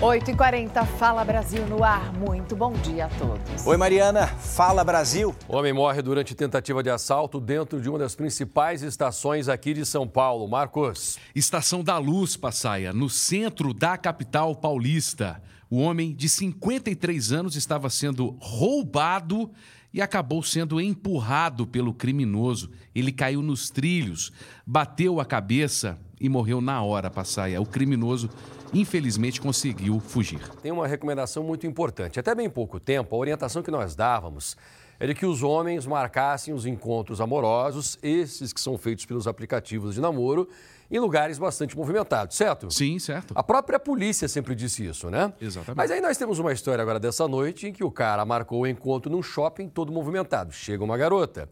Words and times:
8h40, 0.00 0.86
Fala 0.96 1.24
Brasil 1.24 1.66
no 1.66 1.82
ar. 1.82 2.12
Muito 2.12 2.54
bom 2.54 2.72
dia 2.72 3.06
a 3.06 3.08
todos. 3.08 3.66
Oi, 3.66 3.76
Mariana. 3.76 4.28
Fala 4.28 4.84
Brasil. 4.84 5.34
Homem 5.48 5.72
morre 5.72 6.00
durante 6.02 6.36
tentativa 6.36 6.84
de 6.84 6.88
assalto 6.88 7.40
dentro 7.40 7.80
de 7.80 7.88
uma 7.88 7.98
das 7.98 8.14
principais 8.14 8.82
estações 8.82 9.48
aqui 9.48 9.74
de 9.74 9.84
São 9.84 10.06
Paulo. 10.06 10.46
Marcos. 10.46 11.18
Estação 11.34 11.82
da 11.82 11.98
Luz, 11.98 12.36
Passaia, 12.36 12.92
no 12.92 13.10
centro 13.10 13.74
da 13.74 13.98
capital 13.98 14.54
paulista. 14.54 15.42
O 15.68 15.80
homem 15.80 16.14
de 16.14 16.28
53 16.28 17.32
anos 17.32 17.56
estava 17.56 17.90
sendo 17.90 18.36
roubado 18.40 19.50
e 19.98 20.00
acabou 20.00 20.44
sendo 20.44 20.80
empurrado 20.80 21.66
pelo 21.66 21.92
criminoso. 21.92 22.70
Ele 22.94 23.10
caiu 23.10 23.42
nos 23.42 23.68
trilhos, 23.68 24.32
bateu 24.64 25.18
a 25.18 25.24
cabeça 25.24 25.98
e 26.20 26.28
morreu 26.28 26.60
na 26.60 26.80
hora, 26.80 27.10
Passaia. 27.10 27.60
O 27.60 27.66
criminoso 27.66 28.30
infelizmente 28.72 29.40
conseguiu 29.40 29.98
fugir. 29.98 30.38
Tem 30.62 30.70
uma 30.70 30.86
recomendação 30.86 31.42
muito 31.42 31.66
importante. 31.66 32.20
Até 32.20 32.32
bem 32.32 32.48
pouco 32.48 32.78
tempo, 32.78 33.12
a 33.12 33.18
orientação 33.18 33.60
que 33.60 33.72
nós 33.72 33.96
dávamos 33.96 34.56
é 35.00 35.06
de 35.06 35.14
que 35.14 35.24
os 35.24 35.42
homens 35.42 35.86
marcassem 35.86 36.52
os 36.52 36.66
encontros 36.66 37.20
amorosos, 37.20 37.98
esses 38.02 38.52
que 38.52 38.60
são 38.60 38.76
feitos 38.76 39.06
pelos 39.06 39.26
aplicativos 39.26 39.94
de 39.94 40.00
namoro, 40.00 40.48
em 40.90 40.98
lugares 40.98 41.38
bastante 41.38 41.76
movimentados, 41.76 42.36
certo? 42.36 42.70
Sim, 42.70 42.98
certo. 42.98 43.32
A 43.36 43.42
própria 43.42 43.78
polícia 43.78 44.26
sempre 44.26 44.54
disse 44.54 44.86
isso, 44.86 45.10
né? 45.10 45.32
Exatamente. 45.40 45.76
Mas 45.76 45.90
aí 45.90 46.00
nós 46.00 46.16
temos 46.16 46.38
uma 46.38 46.52
história 46.52 46.80
agora 46.80 46.98
dessa 46.98 47.28
noite 47.28 47.68
em 47.68 47.72
que 47.72 47.84
o 47.84 47.90
cara 47.90 48.24
marcou 48.24 48.62
o 48.62 48.66
encontro 48.66 49.12
num 49.12 49.22
shopping 49.22 49.68
todo 49.68 49.92
movimentado. 49.92 50.52
Chega 50.52 50.82
uma 50.82 50.96
garota. 50.96 51.48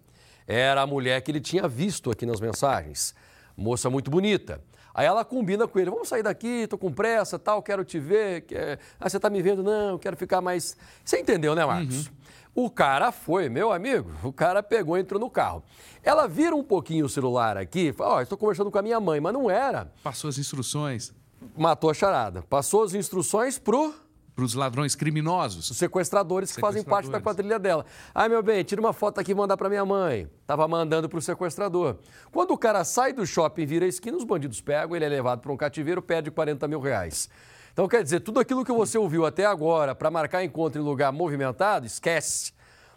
Era 0.47 0.83
a 0.83 0.87
mulher 0.87 1.21
que 1.21 1.31
ele 1.31 1.41
tinha 1.41 1.69
visto 1.69 2.11
aqui 2.11 2.25
nas 2.25 2.41
mensagens. 2.41 3.15
Moça 3.57 3.91
muito 3.91 4.11
bonita. 4.11 4.61
Aí 4.95 5.05
ela 5.05 5.23
combina 5.27 5.69
com 5.69 5.79
ele, 5.79 5.91
vamos 5.91 6.09
sair 6.09 6.23
daqui, 6.23 6.67
tô 6.67 6.79
com 6.79 6.91
pressa, 6.91 7.39
tal, 7.39 7.63
quero 7.63 7.85
te 7.85 7.99
ver. 7.99 8.43
Quer... 8.43 8.79
Ah, 8.99 9.11
você 9.11 9.21
tá 9.21 9.29
me 9.29 9.43
vendo? 9.43 9.63
Não, 9.63 9.99
quero 9.99 10.17
ficar 10.17 10.41
mais... 10.41 10.75
Você 11.05 11.19
entendeu, 11.19 11.55
né, 11.55 11.66
Marcos? 11.66 12.07
Uhum. 12.07 12.13
O 12.57 12.71
cara 12.71 13.12
foi, 13.12 13.51
meu 13.51 13.71
amigo, 13.71 14.10
o 14.24 14.32
cara 14.32 14.62
pegou 14.62 14.96
e 14.96 15.01
entrou 15.02 15.21
no 15.21 15.29
carro. 15.29 15.62
Ela 16.02 16.26
vira 16.26 16.57
um 16.57 16.65
pouquinho 16.65 17.04
o 17.04 17.09
celular 17.09 17.54
aqui, 17.59 17.93
fala, 17.93 18.15
ó, 18.15 18.16
oh, 18.16 18.21
estou 18.23 18.38
conversando 18.38 18.71
com 18.71 18.79
a 18.79 18.82
minha 18.82 18.98
mãe, 18.98 19.21
mas 19.21 19.35
não 19.35 19.51
era. 19.51 19.93
Passou 20.02 20.30
as 20.30 20.38
instruções. 20.38 21.13
Matou 21.54 21.90
a 21.90 21.95
charada. 21.95 22.40
Passou 22.40 22.82
as 22.82 22.95
instruções 22.95 23.59
pro 23.59 23.95
para 24.35 24.45
os 24.45 24.54
ladrões 24.54 24.95
criminosos. 24.95 25.71
Os 25.71 25.76
sequestradores 25.76 26.54
que 26.54 26.60
fazem 26.60 26.82
parte 26.82 27.10
da 27.10 27.21
quadrilha 27.21 27.59
dela. 27.59 27.85
Ai, 28.15 28.29
meu 28.29 28.43
bem, 28.43 28.65
tira 28.65 28.80
uma 28.80 28.93
foto 28.95 29.18
aqui 29.18 29.32
e 29.32 29.35
manda 29.35 29.54
para 29.54 29.68
minha 29.68 29.85
mãe. 29.85 30.26
Tava 30.46 30.66
mandando 30.66 31.10
para 31.10 31.18
o 31.18 31.23
sequestrador. 31.23 31.96
Quando 32.30 32.52
o 32.52 32.59
cara 32.59 32.85
sai 32.85 33.13
do 33.15 33.26
shopping 33.26 33.63
e 33.63 33.66
vira 33.66 33.85
a 33.85 33.88
esquina, 33.88 34.16
os 34.16 34.24
bandidos 34.24 34.63
pegam, 34.63 34.96
ele 34.96 35.07
é 35.07 35.09
levado 35.09 35.41
para 35.41 35.52
um 35.52 35.57
cativeiro, 35.57 36.02
perde 36.02 36.30
40 36.30 36.68
mil 36.68 36.80
reais. 36.80 37.30
Então, 37.77 37.87
quer 37.87 38.02
dizer, 38.02 38.21
tudo 38.21 38.41
aquilo 38.41 38.65
que 38.65 38.73
você 38.73 38.96
ouviu 38.96 39.27
até 39.27 39.45
agora 39.45 39.95
para 39.95 40.10
marcar 40.10 40.43
encontro 40.43 40.80
em 40.80 40.82
lugar 40.82 41.13
movimentado, 41.13 41.85
esquece. 41.85 42.55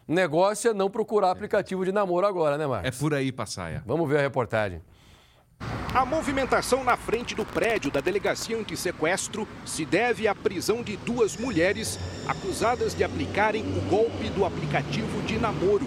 O 0.08 0.14
negócio 0.14 0.72
é 0.72 0.74
não 0.74 0.90
procurar 0.90 1.32
aplicativo 1.32 1.84
de 1.84 1.92
namoro 1.92 2.26
agora, 2.26 2.58
né, 2.58 2.66
Marcos? 2.66 2.88
É 2.88 2.92
por 2.98 3.14
aí, 3.14 3.30
Passaia. 3.30 3.84
Vamos 3.86 4.08
ver 4.08 4.20
a 4.20 4.22
reportagem. 4.22 4.82
A 5.94 6.06
movimentação 6.06 6.82
na 6.82 6.96
frente 6.96 7.36
do 7.36 7.46
prédio 7.46 7.92
da 7.92 8.00
delegacia 8.00 8.58
antissequestro 8.58 9.46
se 9.66 9.84
deve 9.84 10.30
à 10.30 10.34
prisão 10.34 10.82
de 10.82 10.96
duas 10.96 11.36
mulheres 11.36 12.00
acusadas 12.26 12.96
de 12.96 13.04
aplicarem 13.04 13.66
o 13.78 13.82
golpe 13.90 14.30
do 14.30 14.46
aplicativo 14.46 15.22
de 15.24 15.38
namoro. 15.38 15.86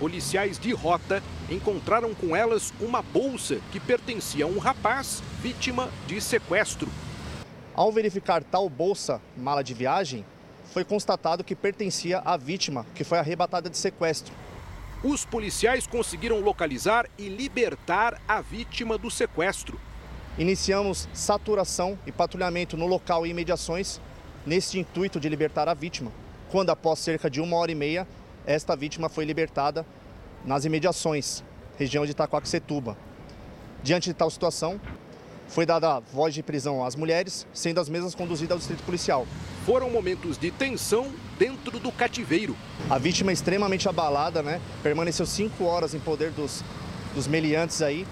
Policiais 0.00 0.58
de 0.58 0.72
rota 0.72 1.22
encontraram 1.48 2.12
com 2.12 2.34
elas 2.34 2.74
uma 2.80 3.00
bolsa 3.00 3.60
que 3.70 3.78
pertencia 3.78 4.44
a 4.44 4.48
um 4.48 4.58
rapaz 4.58 5.22
vítima 5.40 5.88
de 6.08 6.20
sequestro. 6.20 6.90
Ao 7.74 7.90
verificar 7.90 8.44
tal 8.44 8.68
bolsa, 8.68 9.20
mala 9.36 9.64
de 9.64 9.74
viagem, 9.74 10.24
foi 10.66 10.84
constatado 10.84 11.42
que 11.42 11.56
pertencia 11.56 12.20
à 12.24 12.36
vítima, 12.36 12.86
que 12.94 13.02
foi 13.02 13.18
arrebatada 13.18 13.68
de 13.68 13.76
sequestro. 13.76 14.32
Os 15.02 15.24
policiais 15.24 15.84
conseguiram 15.84 16.38
localizar 16.38 17.06
e 17.18 17.28
libertar 17.28 18.20
a 18.28 18.40
vítima 18.40 18.96
do 18.96 19.10
sequestro. 19.10 19.78
Iniciamos 20.38 21.08
saturação 21.12 21.98
e 22.06 22.12
patrulhamento 22.12 22.76
no 22.76 22.86
local 22.86 23.26
e 23.26 23.30
imediações, 23.30 24.00
nesse 24.46 24.78
intuito 24.78 25.18
de 25.18 25.28
libertar 25.28 25.68
a 25.68 25.74
vítima. 25.74 26.12
Quando, 26.50 26.70
após 26.70 27.00
cerca 27.00 27.28
de 27.28 27.40
uma 27.40 27.56
hora 27.56 27.72
e 27.72 27.74
meia, 27.74 28.06
esta 28.46 28.76
vítima 28.76 29.08
foi 29.08 29.24
libertada 29.24 29.84
nas 30.44 30.64
imediações, 30.64 31.42
região 31.76 32.04
de 32.04 32.12
Itacoaxetuba. 32.12 32.96
Diante 33.82 34.10
de 34.10 34.14
tal 34.14 34.30
situação, 34.30 34.80
foi 35.54 35.64
dada 35.64 36.00
voz 36.12 36.34
de 36.34 36.42
prisão 36.42 36.84
às 36.84 36.96
mulheres, 36.96 37.46
sendo 37.54 37.80
as 37.80 37.88
mesmas 37.88 38.12
conduzidas 38.12 38.50
ao 38.50 38.58
distrito 38.58 38.82
policial. 38.82 39.24
Foram 39.64 39.88
momentos 39.88 40.36
de 40.36 40.50
tensão 40.50 41.12
dentro 41.38 41.78
do 41.78 41.92
cativeiro. 41.92 42.56
A 42.90 42.98
vítima 42.98 43.32
extremamente 43.32 43.88
abalada, 43.88 44.42
né? 44.42 44.60
Permaneceu 44.82 45.24
cinco 45.24 45.62
horas 45.62 45.94
em 45.94 46.00
poder 46.00 46.32
dos, 46.32 46.64
dos 47.14 47.28
meliantes 47.28 47.82
aí, 47.82 48.04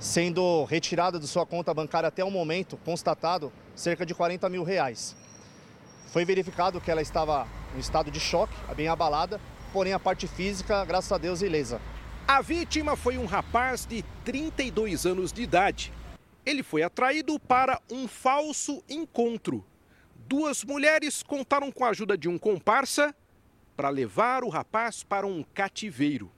sendo 0.00 0.64
retirada 0.64 1.20
de 1.20 1.28
sua 1.28 1.46
conta 1.46 1.72
bancária 1.72 2.08
até 2.08 2.24
o 2.24 2.32
momento, 2.32 2.76
constatado, 2.84 3.52
cerca 3.76 4.04
de 4.04 4.12
40 4.12 4.48
mil 4.48 4.64
reais. 4.64 5.14
Foi 6.08 6.24
verificado 6.24 6.80
que 6.80 6.90
ela 6.90 7.00
estava 7.00 7.46
em 7.76 7.78
estado 7.78 8.10
de 8.10 8.18
choque, 8.18 8.54
bem 8.74 8.88
abalada, 8.88 9.40
porém 9.72 9.92
a 9.92 10.00
parte 10.00 10.26
física, 10.26 10.84
graças 10.84 11.12
a 11.12 11.18
Deus, 11.18 11.42
ilesa. 11.42 11.80
A 12.26 12.42
vítima 12.42 12.96
foi 12.96 13.16
um 13.16 13.24
rapaz 13.24 13.86
de 13.86 14.04
32 14.24 15.06
anos 15.06 15.32
de 15.32 15.42
idade. 15.42 15.92
Ele 16.48 16.62
foi 16.62 16.82
atraído 16.82 17.38
para 17.38 17.80
um 17.90 18.08
falso 18.08 18.82
encontro 18.88 19.64
duas 20.28 20.62
mulheres 20.62 21.22
contaram 21.22 21.72
com 21.72 21.84
a 21.84 21.88
ajuda 21.88 22.16
de 22.16 22.28
um 22.28 22.36
comparsa 22.36 23.14
para 23.74 23.88
levar 23.88 24.44
o 24.44 24.50
rapaz 24.50 25.02
para 25.02 25.26
um 25.26 25.42
cativeiro. 25.54 26.30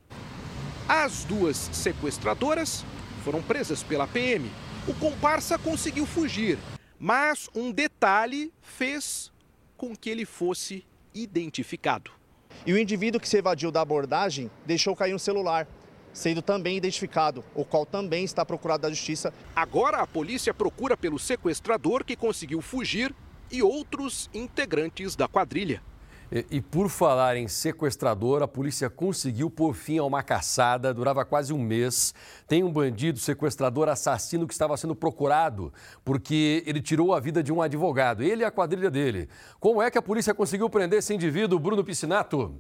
As 0.89 1.25
duas 1.25 1.57
sequestradoras 1.57 2.85
foram 3.25 3.43
presas 3.43 3.83
pela 3.83 4.07
PM. 4.07 4.49
O 4.87 4.95
comparsa 4.95 5.59
conseguiu 5.59 6.07
fugir, 6.07 6.57
mas 6.99 7.49
um 7.55 7.73
detalhe 7.73 8.53
fez 8.63 9.33
com 9.77 9.97
que 9.97 10.09
ele 10.09 10.25
fosse 10.25 10.87
identificado. 11.13 12.13
E 12.65 12.73
o 12.73 12.79
indivíduo 12.79 13.21
que 13.21 13.29
se 13.29 13.39
evadiu 13.39 13.73
da 13.73 13.81
abordagem 13.81 14.51
deixou 14.65 14.95
cair 14.95 15.15
um 15.15 15.19
celular, 15.19 15.67
sendo 16.13 16.43
também 16.43 16.77
identificado, 16.77 17.45
o 17.55 17.65
qual 17.65 17.87
também 17.87 18.25
está 18.25 18.45
procurado 18.45 18.83
da 18.83 18.91
justiça. 18.91 19.33
Agora 19.55 19.99
a 19.99 20.07
polícia 20.07 20.53
procura 20.53 20.97
pelo 20.97 21.19
sequestrador 21.19 22.05
que 22.05 22.17
conseguiu 22.17 22.61
fugir 22.61 23.15
e 23.51 23.63
outros 23.63 24.31
integrantes 24.33 25.17
da 25.17 25.27
quadrilha. 25.27 25.83
E, 26.33 26.47
e, 26.49 26.61
por 26.61 26.89
falar 26.89 27.37
em 27.37 27.49
sequestrador, 27.49 28.41
a 28.41 28.47
polícia 28.47 28.89
conseguiu 28.89 29.51
pôr 29.51 29.75
fim 29.75 29.99
a 29.99 30.05
uma 30.05 30.23
caçada, 30.23 30.95
durava 30.95 31.25
quase 31.25 31.53
um 31.53 31.59
mês. 31.59 32.15
Tem 32.47 32.63
um 32.63 32.71
bandido, 32.71 33.19
sequestrador, 33.19 33.89
assassino 33.89 34.47
que 34.47 34.53
estava 34.53 34.77
sendo 34.77 34.95
procurado 34.95 35.73
porque 36.05 36.63
ele 36.67 36.81
tirou 36.81 37.13
a 37.13 37.21
vida 37.21 37.43
de 37.43 37.53
um 37.53 37.61
advogado, 37.61 38.23
ele 38.23 38.43
e 38.43 38.45
a 38.45 38.51
quadrilha 38.51 38.91
dele. 38.91 39.29
Como 39.59 39.83
é 39.83 39.91
que 39.91 39.99
a 39.99 40.03
polícia 40.03 40.33
conseguiu 40.33 40.71
prender 40.71 41.01
esse 41.01 41.13
indivíduo, 41.13 41.59
Bruno 41.59 41.83
Piscinato? 41.83 42.55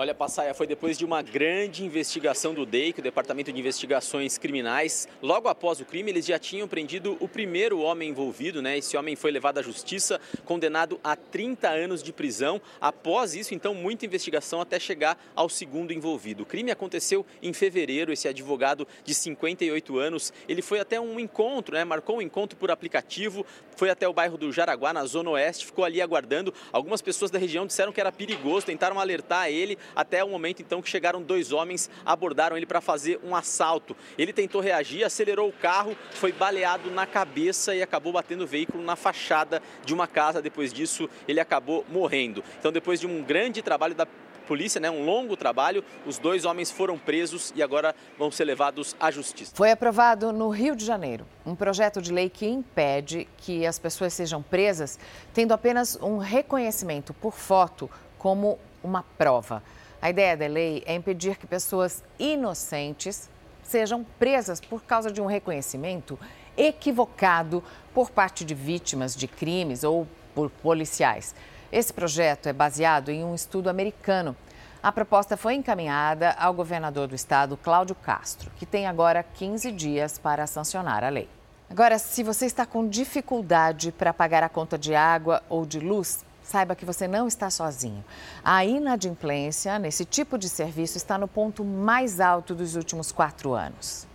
Olha, 0.00 0.14
Passaia, 0.14 0.54
foi 0.54 0.66
depois 0.66 0.96
de 0.96 1.04
uma 1.04 1.20
grande 1.20 1.84
investigação 1.84 2.54
do 2.54 2.64
DEIC, 2.64 3.00
o 3.00 3.02
Departamento 3.02 3.52
de 3.52 3.60
Investigações 3.60 4.38
Criminais. 4.38 5.06
Logo 5.20 5.46
após 5.46 5.78
o 5.78 5.84
crime, 5.84 6.10
eles 6.10 6.24
já 6.24 6.38
tinham 6.38 6.66
prendido 6.66 7.18
o 7.20 7.28
primeiro 7.28 7.80
homem 7.80 8.08
envolvido, 8.08 8.62
né? 8.62 8.78
Esse 8.78 8.96
homem 8.96 9.14
foi 9.14 9.30
levado 9.30 9.58
à 9.58 9.62
justiça, 9.62 10.18
condenado 10.46 10.98
a 11.04 11.14
30 11.14 11.68
anos 11.68 12.02
de 12.02 12.14
prisão. 12.14 12.62
Após 12.80 13.34
isso, 13.34 13.52
então, 13.52 13.74
muita 13.74 14.06
investigação 14.06 14.58
até 14.58 14.80
chegar 14.80 15.22
ao 15.36 15.50
segundo 15.50 15.92
envolvido. 15.92 16.44
O 16.44 16.46
crime 16.46 16.70
aconteceu 16.70 17.26
em 17.42 17.52
fevereiro. 17.52 18.10
Esse 18.10 18.26
advogado 18.26 18.88
de 19.04 19.12
58 19.12 19.98
anos, 19.98 20.32
ele 20.48 20.62
foi 20.62 20.80
até 20.80 20.98
um 20.98 21.20
encontro, 21.20 21.74
né? 21.74 21.84
Marcou 21.84 22.16
um 22.16 22.22
encontro 22.22 22.56
por 22.56 22.70
aplicativo, 22.70 23.44
foi 23.76 23.90
até 23.90 24.08
o 24.08 24.14
bairro 24.14 24.38
do 24.38 24.50
Jaraguá, 24.50 24.94
na 24.94 25.04
Zona 25.04 25.28
Oeste, 25.28 25.66
ficou 25.66 25.84
ali 25.84 26.00
aguardando. 26.00 26.54
Algumas 26.72 27.02
pessoas 27.02 27.30
da 27.30 27.38
região 27.38 27.66
disseram 27.66 27.92
que 27.92 28.00
era 28.00 28.10
perigoso, 28.10 28.64
tentaram 28.64 28.98
alertar 28.98 29.50
ele 29.50 29.76
até 29.94 30.22
o 30.24 30.28
momento 30.28 30.62
então 30.62 30.82
que 30.82 30.88
chegaram 30.88 31.22
dois 31.22 31.52
homens, 31.52 31.90
abordaram 32.04 32.56
ele 32.56 32.66
para 32.66 32.80
fazer 32.80 33.20
um 33.22 33.34
assalto. 33.34 33.96
Ele 34.16 34.32
tentou 34.32 34.60
reagir, 34.60 35.04
acelerou 35.04 35.48
o 35.48 35.52
carro, 35.52 35.96
foi 36.12 36.32
baleado 36.32 36.90
na 36.90 37.06
cabeça 37.06 37.74
e 37.74 37.82
acabou 37.82 38.12
batendo 38.12 38.44
o 38.44 38.46
veículo 38.46 38.82
na 38.82 38.96
fachada 38.96 39.62
de 39.84 39.94
uma 39.94 40.06
casa. 40.06 40.42
Depois 40.42 40.72
disso, 40.72 41.08
ele 41.26 41.40
acabou 41.40 41.84
morrendo. 41.88 42.42
Então, 42.58 42.72
depois 42.72 43.00
de 43.00 43.06
um 43.06 43.22
grande 43.22 43.62
trabalho 43.62 43.94
da 43.94 44.06
polícia, 44.50 44.80
né, 44.80 44.90
um 44.90 45.04
longo 45.04 45.36
trabalho. 45.36 45.84
Os 46.04 46.18
dois 46.18 46.44
homens 46.44 46.72
foram 46.72 46.98
presos 46.98 47.52
e 47.54 47.62
agora 47.62 47.94
vão 48.18 48.32
ser 48.32 48.44
levados 48.44 48.96
à 48.98 49.08
justiça. 49.08 49.52
Foi 49.54 49.70
aprovado 49.70 50.32
no 50.32 50.48
Rio 50.48 50.74
de 50.74 50.84
Janeiro 50.84 51.24
um 51.46 51.54
projeto 51.54 52.02
de 52.02 52.12
lei 52.12 52.28
que 52.28 52.46
impede 52.46 53.28
que 53.36 53.64
as 53.64 53.78
pessoas 53.78 54.12
sejam 54.12 54.42
presas 54.42 54.98
tendo 55.32 55.54
apenas 55.54 55.96
um 56.02 56.18
reconhecimento 56.18 57.14
por 57.14 57.32
foto 57.32 57.88
como 58.18 58.58
uma 58.82 59.02
prova. 59.16 59.62
A 60.00 60.08
ideia 60.10 60.36
da 60.36 60.46
lei 60.46 60.82
é 60.86 60.94
impedir 60.94 61.36
que 61.36 61.46
pessoas 61.46 62.02
inocentes 62.18 63.28
sejam 63.62 64.04
presas 64.18 64.60
por 64.60 64.82
causa 64.82 65.10
de 65.10 65.20
um 65.20 65.26
reconhecimento 65.26 66.18
equivocado 66.56 67.62
por 67.94 68.10
parte 68.10 68.44
de 68.44 68.54
vítimas 68.54 69.14
de 69.14 69.28
crimes 69.28 69.84
ou 69.84 70.06
por 70.34 70.50
policiais. 70.50 71.34
Esse 71.70 71.92
projeto 71.92 72.48
é 72.48 72.52
baseado 72.52 73.10
em 73.10 73.24
um 73.24 73.34
estudo 73.34 73.70
americano. 73.70 74.34
A 74.82 74.90
proposta 74.90 75.36
foi 75.36 75.54
encaminhada 75.54 76.32
ao 76.32 76.54
governador 76.54 77.06
do 77.06 77.14
estado, 77.14 77.56
Cláudio 77.56 77.94
Castro, 77.94 78.50
que 78.56 78.66
tem 78.66 78.86
agora 78.86 79.22
15 79.22 79.70
dias 79.70 80.18
para 80.18 80.46
sancionar 80.46 81.04
a 81.04 81.08
lei. 81.08 81.28
Agora, 81.68 81.98
se 81.98 82.24
você 82.24 82.46
está 82.46 82.66
com 82.66 82.88
dificuldade 82.88 83.92
para 83.92 84.12
pagar 84.12 84.42
a 84.42 84.48
conta 84.48 84.76
de 84.76 84.94
água 84.94 85.42
ou 85.48 85.64
de 85.64 85.78
luz, 85.78 86.24
saiba 86.50 86.74
que 86.74 86.84
você 86.84 87.06
não 87.06 87.28
está 87.28 87.48
sozinho. 87.48 88.04
A 88.44 88.64
inadimplência 88.64 89.78
nesse 89.78 90.04
tipo 90.04 90.36
de 90.36 90.48
serviço 90.48 90.96
está 90.96 91.16
no 91.16 91.28
ponto 91.28 91.64
mais 91.64 92.18
alto 92.18 92.56
dos 92.56 92.74
últimos 92.74 93.12
quatro 93.12 93.54
anos. 93.54 94.08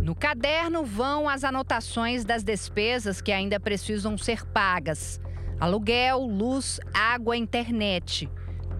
No 0.00 0.14
caderno 0.14 0.82
vão 0.82 1.28
as 1.28 1.44
anotações 1.44 2.24
das 2.24 2.42
despesas 2.42 3.20
que 3.20 3.32
ainda 3.32 3.60
precisam 3.60 4.16
ser 4.16 4.46
pagas: 4.46 5.20
aluguel, 5.60 6.20
luz, 6.20 6.80
água, 6.94 7.36
internet. 7.36 8.30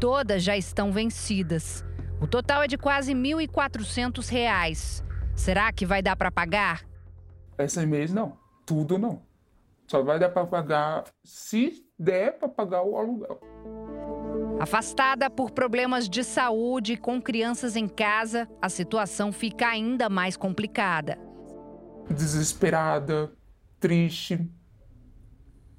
Todas 0.01 0.43
já 0.43 0.57
estão 0.57 0.93
vencidas. 0.93 1.85
O 2.21 2.27
total 2.27 2.63
é 2.63 2.67
de 2.67 2.79
quase 2.79 3.13
R$ 3.13 3.21
1.400. 3.21 5.05
Será 5.35 5.71
que 5.73 5.85
vai 5.85 6.01
dar 6.01 6.17
para 6.17 6.31
pagar? 6.31 6.85
Esse 7.59 7.85
mês 7.85 8.13
não, 8.13 8.39
tudo 8.65 8.97
não. 8.99 9.34
Só 9.87 10.03
vai 10.03 10.19
dar 10.19 10.31
para 10.31 10.47
pagar 10.47 11.05
se 11.23 11.85
der 11.99 12.39
para 12.39 12.49
pagar 12.49 12.83
o 12.83 12.97
aluguel. 12.97 13.41
Afastada 14.61 15.29
por 15.29 15.51
problemas 15.51 16.09
de 16.09 16.25
saúde 16.25 16.97
com 16.97 17.21
crianças 17.21 17.77
em 17.77 17.89
casa, 17.89 18.49
a 18.63 18.69
situação 18.69 19.33
fica 19.33 19.69
ainda 19.69 20.09
mais 20.09 20.37
complicada. 20.37 21.19
Desesperada, 22.09 23.33
triste. 23.79 24.49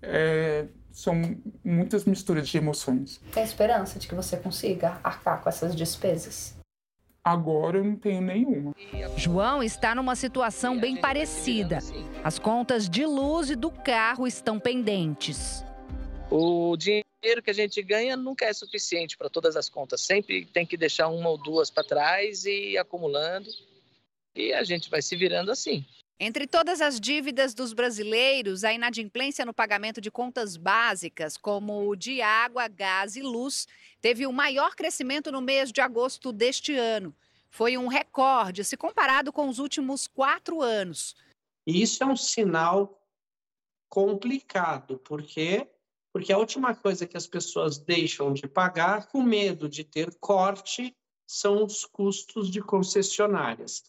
É, 0.01 0.67
são 0.91 1.15
muitas 1.63 2.05
misturas 2.05 2.47
de 2.47 2.57
emoções. 2.57 3.19
Tem 3.33 3.43
esperança 3.43 3.97
de 3.97 4.07
que 4.07 4.15
você 4.15 4.37
consiga 4.37 4.99
arcar 5.03 5.41
com 5.41 5.49
essas 5.49 5.75
despesas? 5.75 6.55
Agora 7.25 7.79
eu 7.79 7.83
não 7.83 7.95
tenho 7.95 8.21
nenhuma. 8.21 8.75
João 9.17 9.63
está 9.63 9.95
numa 9.95 10.15
situação 10.15 10.79
bem 10.79 10.95
parecida. 10.95 11.79
As 12.23 12.37
contas 12.37 12.87
de 12.87 13.03
luz 13.03 13.49
e 13.49 13.55
do 13.55 13.71
carro 13.71 14.27
estão 14.27 14.59
pendentes. 14.59 15.65
O 16.29 16.77
dinheiro 16.77 17.41
que 17.43 17.49
a 17.49 17.53
gente 17.53 17.81
ganha 17.81 18.15
nunca 18.15 18.45
é 18.45 18.53
suficiente 18.53 19.17
para 19.17 19.27
todas 19.27 19.55
as 19.55 19.67
contas. 19.67 20.01
Sempre 20.01 20.45
tem 20.45 20.67
que 20.67 20.77
deixar 20.77 21.07
uma 21.07 21.29
ou 21.29 21.37
duas 21.37 21.71
para 21.71 21.83
trás 21.83 22.45
e 22.45 22.73
ir 22.73 22.77
acumulando. 22.77 23.49
E 24.35 24.53
a 24.53 24.63
gente 24.63 24.87
vai 24.87 25.01
se 25.01 25.15
virando 25.15 25.49
assim. 25.49 25.83
Entre 26.17 26.47
todas 26.47 26.79
as 26.79 26.97
dívidas 26.97 27.53
dos 27.53 27.73
brasileiros, 27.73 28.63
a 28.63 28.71
inadimplência 28.71 29.43
no 29.43 29.53
pagamento 29.53 29.99
de 29.99 30.09
contas 30.09 30.55
básicas, 30.55 31.35
como 31.35 31.89
o 31.89 31.95
de 31.95 32.21
água, 32.21 32.69
gás 32.69 33.17
e 33.17 33.21
luz, 33.21 33.67
teve 33.99 34.25
o 34.25 34.31
maior 34.31 34.75
crescimento 34.75 35.29
no 35.29 35.41
mês 35.41 35.73
de 35.73 35.81
agosto 35.81 36.31
deste 36.31 36.73
ano. 36.73 37.13
Foi 37.49 37.77
um 37.77 37.87
recorde 37.87 38.63
se 38.63 38.77
comparado 38.77 39.33
com 39.33 39.49
os 39.49 39.59
últimos 39.59 40.07
quatro 40.07 40.61
anos. 40.61 41.17
Isso 41.67 42.01
é 42.01 42.07
um 42.07 42.15
sinal 42.15 43.01
complicado, 43.89 44.97
porque 44.99 45.67
porque 46.13 46.31
a 46.31 46.37
última 46.37 46.73
coisa 46.73 47.05
que 47.05 47.17
as 47.17 47.27
pessoas 47.27 47.77
deixam 47.77 48.31
de 48.31 48.47
pagar, 48.47 49.07
com 49.07 49.21
medo 49.21 49.67
de 49.67 49.83
ter 49.83 50.15
corte, 50.15 50.95
são 51.27 51.65
os 51.65 51.83
custos 51.83 52.49
de 52.49 52.61
concessionárias. 52.61 53.83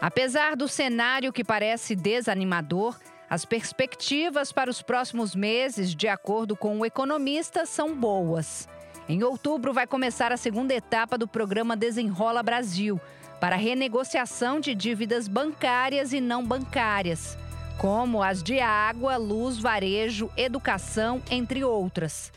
Apesar 0.00 0.54
do 0.54 0.68
cenário 0.68 1.32
que 1.32 1.42
parece 1.42 1.96
desanimador, 1.96 2.96
as 3.28 3.44
perspectivas 3.44 4.52
para 4.52 4.70
os 4.70 4.80
próximos 4.80 5.34
meses, 5.34 5.94
de 5.94 6.08
acordo 6.08 6.56
com 6.56 6.78
o 6.78 6.86
economista, 6.86 7.66
são 7.66 7.94
boas. 7.94 8.68
Em 9.08 9.22
outubro 9.22 9.72
vai 9.72 9.86
começar 9.86 10.32
a 10.32 10.36
segunda 10.36 10.72
etapa 10.72 11.18
do 11.18 11.26
programa 11.26 11.76
Desenrola 11.76 12.42
Brasil, 12.42 13.00
para 13.40 13.56
renegociação 13.56 14.60
de 14.60 14.74
dívidas 14.74 15.28
bancárias 15.28 16.12
e 16.12 16.20
não 16.20 16.44
bancárias 16.44 17.38
como 17.78 18.24
as 18.24 18.42
de 18.42 18.58
água, 18.58 19.16
luz, 19.16 19.56
varejo, 19.56 20.28
educação, 20.36 21.22
entre 21.30 21.62
outras. 21.62 22.32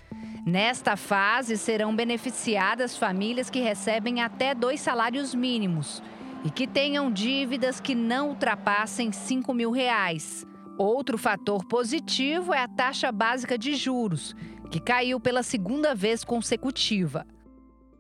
Nesta 0.46 0.96
fase, 0.96 1.58
serão 1.58 1.96
beneficiadas 1.96 2.96
famílias 2.96 3.50
que 3.50 3.60
recebem 3.60 4.22
até 4.22 4.54
dois 4.54 4.80
salários 4.80 5.34
mínimos 5.34 6.02
e 6.44 6.50
que 6.50 6.68
tenham 6.68 7.12
dívidas 7.12 7.80
que 7.80 7.94
não 7.94 8.30
ultrapassem 8.30 9.12
5 9.12 9.54
mil 9.54 9.72
reais. 9.72 10.46
Outro 10.78 11.18
fator 11.18 11.66
positivo 11.66 12.54
é 12.54 12.64
a 12.64 12.68
taxa 12.68 13.12
básica 13.12 13.58
de 13.58 13.76
juros, 13.76 14.36
que 14.72 14.80
caiu 14.80 15.20
pela 15.20 15.44
segunda 15.44 15.94
vez 15.94 16.24
consecutiva. 16.24 17.26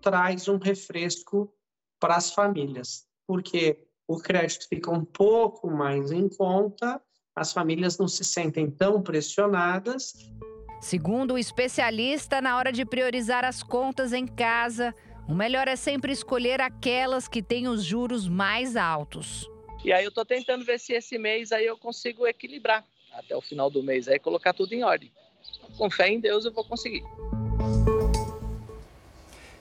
Traz 0.02 0.48
um 0.48 0.58
refresco 0.58 1.54
para 2.00 2.16
as 2.16 2.34
famílias, 2.34 3.06
porque 3.28 3.86
o 4.08 4.18
crédito 4.18 4.68
fica 4.68 4.90
um 4.90 5.06
pouco 5.06 5.70
mais 5.70 6.12
em 6.12 6.28
conta 6.28 7.02
as 7.36 7.54
famílias 7.54 7.98
não 7.98 8.08
se 8.08 8.24
sentem 8.24 8.70
tão 8.70 9.02
pressionadas. 9.02 10.14
Segundo 10.82 11.36
o 11.36 11.38
especialista, 11.38 12.42
na 12.42 12.58
hora 12.58 12.72
de 12.72 12.86
priorizar 12.86 13.46
as 13.46 13.64
contas 13.64 14.14
em 14.14 14.26
casa, 14.26 14.94
o 15.27 15.33
melhor 15.33 15.68
é 15.68 15.75
sempre 15.75 16.12
escolher 16.12 16.59
aquelas 16.62 17.27
que 17.27 17.41
têm 17.41 17.68
os 17.68 17.83
juros 17.83 18.27
mais 18.27 18.75
altos. 18.75 19.50
E 19.83 19.91
aí 19.91 20.03
eu 20.03 20.09
estou 20.09 20.25
tentando 20.25 20.63
ver 20.63 20.79
se 20.79 20.94
esse 20.94 21.18
mês 21.18 21.51
aí 21.51 21.65
eu 21.65 21.77
consigo 21.77 22.27
equilibrar 22.27 22.85
até 23.13 23.35
o 23.35 23.41
final 23.41 23.69
do 23.69 23.81
mês, 23.81 24.07
aí 24.07 24.19
colocar 24.19 24.53
tudo 24.53 24.73
em 24.73 24.83
ordem. 24.83 25.12
Com 25.77 25.89
fé 25.89 26.09
em 26.09 26.19
Deus 26.19 26.45
eu 26.45 26.51
vou 26.51 26.63
conseguir. 26.63 27.03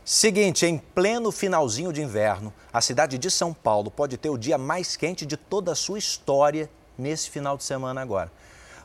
Seguinte, 0.04 0.66
em 0.66 0.76
pleno 0.76 1.30
finalzinho 1.30 1.92
de 1.92 2.02
inverno, 2.02 2.52
a 2.72 2.80
cidade 2.80 3.16
de 3.16 3.30
São 3.30 3.54
Paulo 3.54 3.90
pode 3.90 4.16
ter 4.16 4.28
o 4.28 4.36
dia 4.36 4.58
mais 4.58 4.96
quente 4.96 5.24
de 5.24 5.36
toda 5.36 5.72
a 5.72 5.76
sua 5.76 5.98
história 5.98 6.68
nesse 6.98 7.30
final 7.30 7.56
de 7.56 7.62
semana 7.62 8.00
agora. 8.00 8.30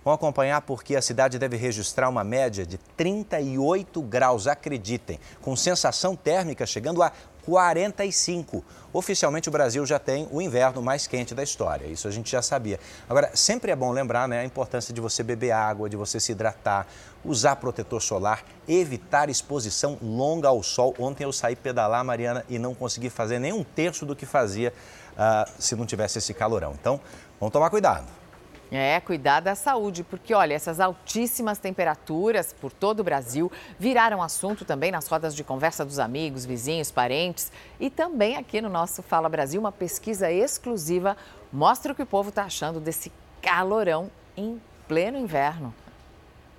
Vão 0.06 0.14
acompanhar 0.14 0.62
porque 0.62 0.96
a 0.96 1.02
cidade 1.02 1.40
deve 1.40 1.58
registrar 1.58 2.08
uma 2.08 2.24
média 2.24 2.64
de 2.64 2.78
38 2.78 4.00
graus, 4.04 4.46
acreditem, 4.46 5.20
com 5.42 5.56
sensação 5.56 6.16
térmica 6.16 6.64
chegando 6.64 7.02
a 7.02 7.12
45. 7.44 8.64
Oficialmente, 8.94 9.50
o 9.50 9.52
Brasil 9.52 9.84
já 9.84 9.98
tem 9.98 10.28
o 10.32 10.40
inverno 10.40 10.80
mais 10.80 11.08
quente 11.08 11.34
da 11.34 11.42
história, 11.42 11.88
isso 11.88 12.08
a 12.08 12.12
gente 12.12 12.32
já 12.32 12.44
sabia. 12.44 12.80
Agora, 13.10 13.32
sempre 13.34 13.72
é 13.72 13.76
bom 13.76 13.92
lembrar 13.92 14.28
né, 14.28 14.42
a 14.42 14.46
importância 14.46 14.94
de 14.94 15.02
você 15.02 15.24
beber 15.24 15.50
água, 15.50 15.90
de 15.90 15.98
você 15.98 16.20
se 16.20 16.34
hidratar, 16.34 16.86
usar 17.24 17.56
protetor 17.56 18.00
solar, 18.00 18.44
evitar 18.68 19.28
exposição 19.28 19.98
longa 20.04 20.48
ao 20.48 20.62
sol. 20.62 20.94
Ontem 21.00 21.24
eu 21.24 21.34
saí 21.34 21.56
pedalar, 21.56 22.06
Mariana, 22.06 22.46
e 22.48 22.60
não 22.60 22.76
consegui 22.76 23.10
fazer 23.10 23.40
nem 23.40 23.52
um 23.52 23.64
terço 23.64 24.06
do 24.06 24.16
que 24.16 24.28
fazia 24.28 24.72
uh, 25.14 25.52
se 25.58 25.76
não 25.76 25.84
tivesse 25.84 26.20
esse 26.20 26.32
calorão. 26.32 26.74
Então, 26.80 27.02
vamos 27.40 27.52
tomar 27.52 27.72
cuidado. 27.72 28.25
É, 28.72 29.00
cuidar 29.00 29.42
da 29.42 29.54
saúde, 29.54 30.04
porque 30.04 30.34
olha, 30.34 30.54
essas 30.54 30.80
altíssimas 30.80 31.60
temperaturas 31.60 32.52
por 32.52 32.72
todo 32.72 33.02
o 33.02 33.04
Brasil 33.04 33.52
viraram 33.80 34.24
assunto 34.24 34.66
também 34.66 34.92
nas 34.92 35.08
rodas 35.08 35.36
de 35.36 35.44
conversa 35.44 35.86
dos 35.86 36.00
amigos, 36.00 36.46
vizinhos, 36.46 36.90
parentes 36.90 37.52
e 37.80 37.90
também 37.90 38.36
aqui 38.36 38.62
no 38.62 38.70
nosso 38.70 39.04
Fala 39.04 39.30
Brasil, 39.30 39.60
uma 39.60 39.72
pesquisa 39.72 40.32
exclusiva 40.32 41.16
mostra 41.54 41.92
o 41.92 41.96
que 41.96 42.04
o 42.04 42.08
povo 42.08 42.30
está 42.30 42.44
achando 42.44 42.80
desse 42.80 43.12
calorão 43.42 44.10
em 44.36 44.60
pleno 44.88 45.18
inverno. 45.18 45.74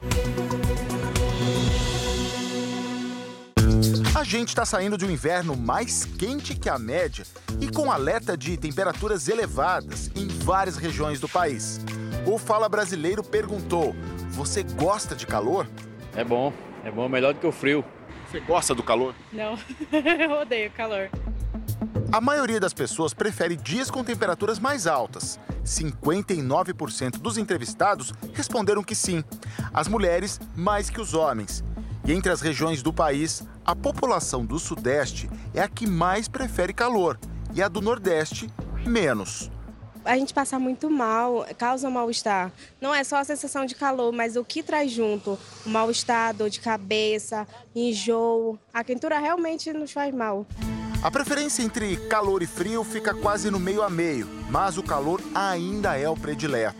A 0.02 0.75
gente 4.26 4.48
está 4.48 4.64
saindo 4.64 4.98
de 4.98 5.06
um 5.06 5.10
inverno 5.10 5.56
mais 5.56 6.04
quente 6.04 6.56
que 6.56 6.68
a 6.68 6.76
média 6.76 7.24
e 7.60 7.70
com 7.70 7.92
alerta 7.92 8.36
de 8.36 8.56
temperaturas 8.56 9.28
elevadas 9.28 10.10
em 10.16 10.26
várias 10.26 10.76
regiões 10.76 11.20
do 11.20 11.28
país. 11.28 11.80
O 12.26 12.36
Fala 12.36 12.68
Brasileiro 12.68 13.22
perguntou: 13.22 13.94
Você 14.30 14.64
gosta 14.64 15.14
de 15.14 15.28
calor? 15.28 15.68
É 16.12 16.24
bom, 16.24 16.52
é 16.84 16.90
bom, 16.90 17.08
melhor 17.08 17.34
do 17.34 17.40
que 17.40 17.46
o 17.46 17.52
frio. 17.52 17.84
Você 18.28 18.40
gosta 18.40 18.74
do 18.74 18.82
calor? 18.82 19.14
Não, 19.32 19.56
eu 20.20 20.32
odeio 20.40 20.72
calor. 20.72 21.08
A 22.10 22.20
maioria 22.20 22.58
das 22.58 22.74
pessoas 22.74 23.14
prefere 23.14 23.54
dias 23.54 23.92
com 23.92 24.02
temperaturas 24.02 24.58
mais 24.58 24.88
altas. 24.88 25.38
59% 25.64 27.18
dos 27.18 27.38
entrevistados 27.38 28.12
responderam 28.34 28.82
que 28.82 28.94
sim. 28.94 29.22
As 29.72 29.86
mulheres 29.86 30.40
mais 30.56 30.90
que 30.90 31.00
os 31.00 31.14
homens. 31.14 31.62
E 32.06 32.12
entre 32.12 32.30
as 32.30 32.40
regiões 32.40 32.82
do 32.82 32.92
país, 32.92 33.42
a 33.64 33.74
população 33.74 34.46
do 34.46 34.60
Sudeste 34.60 35.28
é 35.52 35.60
a 35.60 35.68
que 35.68 35.88
mais 35.88 36.28
prefere 36.28 36.72
calor 36.72 37.18
e 37.52 37.60
a 37.60 37.66
do 37.66 37.80
Nordeste, 37.80 38.48
menos. 38.86 39.50
A 40.04 40.16
gente 40.16 40.32
passa 40.32 40.56
muito 40.56 40.88
mal, 40.88 41.44
causa 41.58 41.90
mal-estar. 41.90 42.52
Não 42.80 42.94
é 42.94 43.02
só 43.02 43.16
a 43.16 43.24
sensação 43.24 43.66
de 43.66 43.74
calor, 43.74 44.12
mas 44.12 44.36
o 44.36 44.44
que 44.44 44.62
traz 44.62 44.92
junto? 44.92 45.36
O 45.64 45.68
mal-estar, 45.68 46.32
dor 46.32 46.48
de 46.48 46.60
cabeça, 46.60 47.44
enjoo. 47.74 48.56
A 48.72 48.84
quentura 48.84 49.18
realmente 49.18 49.72
nos 49.72 49.90
faz 49.90 50.14
mal. 50.14 50.46
A 51.02 51.10
preferência 51.10 51.64
entre 51.64 51.96
calor 52.08 52.40
e 52.40 52.46
frio 52.46 52.84
fica 52.84 53.12
quase 53.14 53.50
no 53.50 53.58
meio 53.58 53.82
a 53.82 53.90
meio, 53.90 54.28
mas 54.48 54.78
o 54.78 54.82
calor 54.82 55.20
ainda 55.34 55.98
é 55.98 56.08
o 56.08 56.16
predileto. 56.16 56.78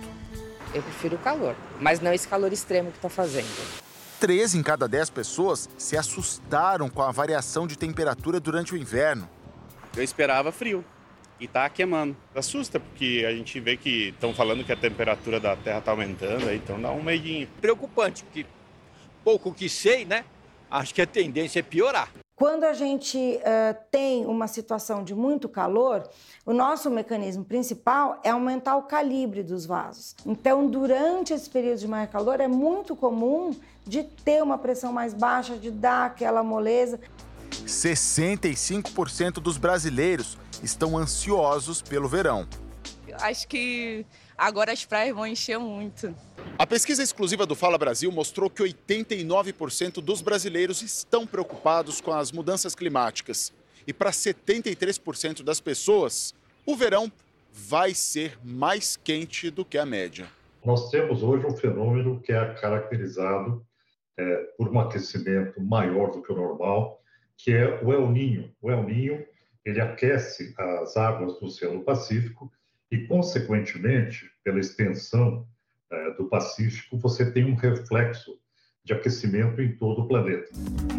Eu 0.73 0.85
prefiro 0.85 1.17
o 1.17 1.19
calor, 1.19 1.57
mas 1.81 1.99
não 1.99 2.13
esse 2.13 2.29
calor 2.29 2.53
extremo 2.53 2.93
que 2.93 2.99
está 2.99 3.09
fazendo. 3.09 3.86
Três 4.19 4.55
em 4.55 4.63
cada 4.63 4.89
dez 4.89 5.11
pessoas 5.11 5.69
se 5.77 5.95
assustaram 5.95 6.89
com 6.89 7.03
a 7.03 7.13
variação 7.13 7.67
de 7.67 7.77
temperatura 7.77 8.41
durante 8.41 8.73
o 8.73 8.77
inverno. 8.77 9.29
Eu 9.95 10.03
esperava 10.03 10.51
frio 10.51 10.83
e 11.39 11.47
tá 11.47 11.69
queimando. 11.69 12.17
Assusta, 12.35 12.81
porque 12.81 13.27
a 13.29 13.33
gente 13.33 13.61
vê 13.61 13.77
que 13.77 14.09
estão 14.09 14.33
falando 14.33 14.65
que 14.65 14.73
a 14.73 14.77
temperatura 14.77 15.39
da 15.39 15.55
Terra 15.55 15.81
está 15.81 15.91
aumentando, 15.91 16.51
então 16.51 16.81
dá 16.81 16.91
um 16.91 17.03
medinho. 17.03 17.47
Preocupante, 17.61 18.25
porque 18.25 18.47
pouco 19.23 19.53
que 19.53 19.69
sei, 19.69 20.07
né? 20.07 20.25
Acho 20.71 20.95
que 20.95 21.03
a 21.03 21.07
tendência 21.07 21.61
é 21.61 21.63
piorar. 21.63 22.09
Quando 22.37 22.65
a 22.65 22.75
gente 22.75 23.17
uh, 23.17 23.75
tem 23.91 24.27
uma 24.27 24.47
situação 24.47 25.03
de 25.03 25.15
muito 25.15 25.49
calor, 25.49 26.07
o 26.45 26.53
nosso 26.53 26.91
mecanismo 26.91 27.43
principal 27.43 28.21
é 28.23 28.29
aumentar 28.29 28.77
o 28.77 28.83
calibre 28.83 29.43
dos 29.43 29.65
vasos. 29.65 30.15
Então, 30.27 30.67
durante 30.67 31.33
esse 31.33 31.49
período 31.49 31.79
de 31.79 31.89
maior 31.89 32.09
calor, 32.09 32.39
é 32.39 32.47
muito 32.47 32.95
comum 32.95 33.57
de 33.87 34.03
ter 34.03 34.43
uma 34.43 34.59
pressão 34.59 34.93
mais 34.93 35.15
baixa, 35.15 35.57
de 35.57 35.71
dar 35.71 36.05
aquela 36.05 36.43
moleza. 36.43 37.01
65% 37.65 39.41
dos 39.41 39.57
brasileiros 39.57 40.37
estão 40.63 40.99
ansiosos 40.99 41.81
pelo 41.81 42.07
verão. 42.07 42.47
Acho 43.15 43.49
que 43.49 44.05
agora 44.37 44.73
as 44.75 44.85
praias 44.85 45.17
vão 45.17 45.27
encher 45.27 45.59
muito. 45.59 46.15
A 46.59 46.67
pesquisa 46.67 47.03
exclusiva 47.03 47.45
do 47.45 47.55
Fala 47.55 47.77
Brasil 47.77 48.11
mostrou 48.11 48.49
que 48.49 48.63
89% 48.63 50.01
dos 50.01 50.23
brasileiros 50.23 50.81
estão 50.81 51.27
preocupados 51.27 52.01
com 52.01 52.15
as 52.15 52.33
mudanças 52.33 52.75
climáticas. 52.75 53.53
E 53.87 53.93
para 53.93 54.11
73% 54.11 55.43
das 55.43 55.61
pessoas, 55.61 56.35
o 56.65 56.75
verão 56.75 57.13
vai 57.53 57.93
ser 57.93 58.39
mais 58.43 58.97
quente 58.97 59.51
do 59.51 59.67
que 59.67 59.77
a 59.77 59.85
média. 59.85 60.29
Nós 60.65 60.91
temos 60.91 61.23
hoje 61.23 61.45
um 61.45 61.55
fenômeno 61.55 62.23
que 62.23 62.33
é 62.33 62.55
caracterizado 62.55 63.63
é, 64.19 64.37
por 64.57 64.71
um 64.71 64.81
aquecimento 64.81 65.61
maior 65.61 66.11
do 66.11 66.23
que 66.23 66.33
o 66.33 66.37
normal, 66.37 67.03
que 67.37 67.53
é 67.53 67.85
o 67.85 67.93
El 67.93 68.11
Ninho. 68.11 68.51
O 68.63 68.71
El 68.71 68.83
Ninho 68.83 69.27
ele 69.63 69.81
aquece 69.81 70.55
as 70.57 70.97
águas 70.97 71.39
do 71.39 71.47
Oceano 71.47 71.85
Pacífico 71.85 72.51
e, 72.91 73.07
consequentemente, 73.07 74.31
pela 74.43 74.59
extensão 74.59 75.47
é, 75.91 76.11
do 76.13 76.29
Pacífico, 76.29 76.99
você 76.99 77.31
tem 77.31 77.45
um 77.45 77.55
reflexo 77.55 78.39
de 78.85 78.93
aquecimento 78.93 79.61
em 79.61 79.77
todo 79.77 80.03
o 80.03 80.09
planeta. 80.09 80.51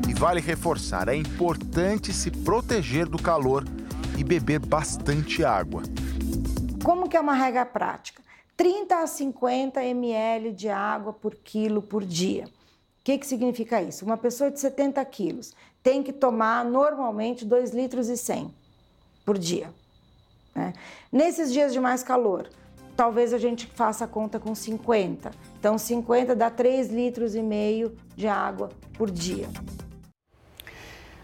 E 0.10 0.13
vale 0.13 0.41
reforçar, 0.41 1.08
é 1.08 1.15
importante 1.15 2.12
se 2.13 2.29
proteger 2.29 3.08
do 3.08 3.22
calor 3.22 3.63
e 4.17 4.24
beber 4.24 4.60
bastante 4.60 5.44
água. 5.44 5.84
Como 6.84 7.08
que 7.08 7.15
é 7.15 7.20
uma 7.20 7.34
regra 7.34 7.65
prática? 7.65 8.22
30 8.56 8.96
a 8.96 9.08
50 9.08 9.84
ml 9.84 10.51
de 10.51 10.70
água 10.70 11.13
por 11.13 11.36
quilo 11.36 11.82
por 11.82 12.03
dia 12.03 12.46
que, 13.08 13.17
que 13.17 13.25
significa 13.25 13.82
isso? 13.82 14.03
Uma 14.03 14.17
pessoa 14.17 14.51
de 14.51 14.60
70 14.60 15.03
quilos 15.06 15.53
tem 15.82 16.03
que 16.03 16.12
tomar 16.12 16.65
normalmente 16.65 17.46
2 17.46 17.72
litros 17.72 18.10
e 18.10 18.17
100 18.17 18.53
por 19.25 19.38
dia. 19.38 19.74
Né? 20.53 20.74
Nesses 21.10 21.53
dias 21.53 21.72
de 21.72 21.79
mais 21.79 22.03
calor, 22.03 22.50
talvez 22.98 23.32
a 23.32 23.38
gente 23.38 23.68
faça 23.68 24.06
a 24.06 24.08
conta 24.08 24.39
com 24.39 24.56
50. 24.56 25.30
Então, 25.60 25.77
50 25.77 26.36
dá 26.36 26.50
3 26.50 26.89
litros 26.89 27.36
e 27.36 27.44
meio 27.44 27.96
de 28.16 28.27
água 28.27 28.70
por 28.98 29.12
dia. 29.12 29.48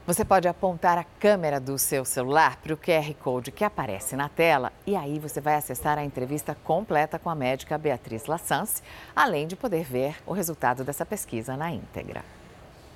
Você 0.05 0.23
pode 0.23 0.49
apontar 0.49 0.97
a 0.97 1.03
câmera 1.03 1.61
do 1.61 1.77
seu 1.79 2.03
celular 2.03 2.57
para 2.57 2.73
o 2.73 2.77
QR 2.77 3.13
Code 3.15 3.53
que 3.53 3.63
aparece 3.63 4.17
na 4.17 4.27
tela 4.27 4.71
e 4.85 4.97
aí 4.97 5.17
você 5.17 5.39
vai 5.39 5.55
acessar 5.55 5.97
a 5.97 6.03
entrevista 6.03 6.55
completa 6.63 7.17
com 7.17 7.29
a 7.29 7.35
médica 7.35 7.77
Beatriz 7.77 8.25
Lassance, 8.25 8.83
além 9.15 9.47
de 9.47 9.55
poder 9.55 9.85
ver 9.85 10.17
o 10.27 10.33
resultado 10.33 10.83
dessa 10.83 11.05
pesquisa 11.05 11.55
na 11.55 11.71
íntegra. 11.71 12.23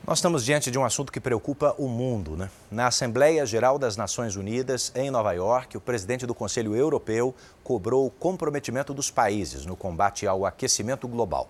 Nós 0.08 0.20
estamos 0.20 0.46
diante 0.46 0.72
de 0.72 0.80
um 0.80 0.86
assunto 0.86 1.12
que 1.12 1.20
preocupa 1.20 1.76
o 1.78 1.90
mundo. 1.90 2.38
Né? 2.38 2.50
Na 2.72 2.88
Assembleia 2.88 3.46
Geral 3.46 3.78
das 3.78 3.98
Nações 3.98 4.38
Unidas, 4.38 4.90
em 4.96 5.12
Nova 5.12 5.34
York, 5.34 5.76
o 5.76 5.82
presidente 5.82 6.26
do 6.26 6.34
Conselho 6.34 6.74
Europeu 6.74 7.36
cobrou 7.62 8.08
o 8.08 8.10
comprometimento 8.10 8.94
dos 8.94 9.12
países 9.12 9.66
no 9.66 9.76
combate 9.76 10.26
ao 10.26 10.46
aquecimento 10.46 11.10
global. 11.10 11.50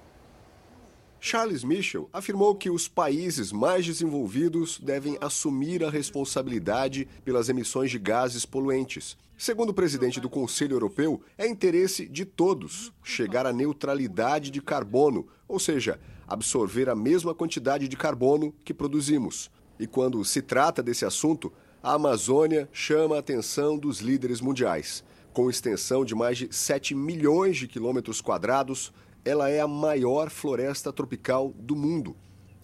Charles 1.20 1.64
Michel 1.64 2.10
afirmou 2.12 2.56
que 2.56 2.72
os 2.72 2.88
países 2.88 3.52
mais 3.52 3.86
desenvolvidos 3.86 4.80
devem 4.80 5.20
assumir 5.22 5.84
a 5.84 5.92
responsabilidade 5.92 7.08
pelas 7.24 7.50
emissões 7.50 7.92
de 7.92 8.00
gases 8.00 8.44
poluentes. 8.44 9.16
Segundo 9.38 9.70
o 9.70 9.74
presidente 9.74 10.20
do 10.20 10.32
Conselho 10.32 10.74
Europeu, 10.74 11.22
é 11.38 11.48
interesse 11.48 12.08
de 12.08 12.26
todos 12.26 12.92
chegar 13.04 13.46
à 13.46 13.54
neutralidade 13.54 14.50
de 14.50 14.60
carbono, 14.60 15.28
ou 15.48 15.60
seja, 15.60 16.00
absorver 16.28 16.90
a 16.90 16.96
mesma 16.96 17.36
quantidade 17.36 17.88
de 17.88 17.96
carbono 17.96 18.52
que 18.66 18.74
produzimos. 18.74 19.52
E 19.80 19.86
quando 19.86 20.26
se 20.26 20.42
trata 20.42 20.82
desse 20.82 21.06
assunto, 21.06 21.54
a 21.84 21.94
Amazônia 21.94 22.68
chama 22.74 23.16
a 23.16 23.20
atenção 23.20 23.78
dos 23.78 24.00
líderes 24.00 24.42
mundiais. 24.42 25.04
Com 25.32 25.52
extensão 25.52 26.04
de 26.04 26.16
mais 26.16 26.40
de 26.40 26.48
7 26.52 26.96
milhões 26.96 27.58
de 27.58 27.68
quilômetros 27.68 28.22
quadrados, 28.22 28.92
ela 29.24 29.50
é 29.50 29.60
a 29.60 29.68
maior 29.68 30.32
floresta 30.32 30.92
tropical 30.92 31.54
do 31.60 31.76
mundo. 31.76 32.16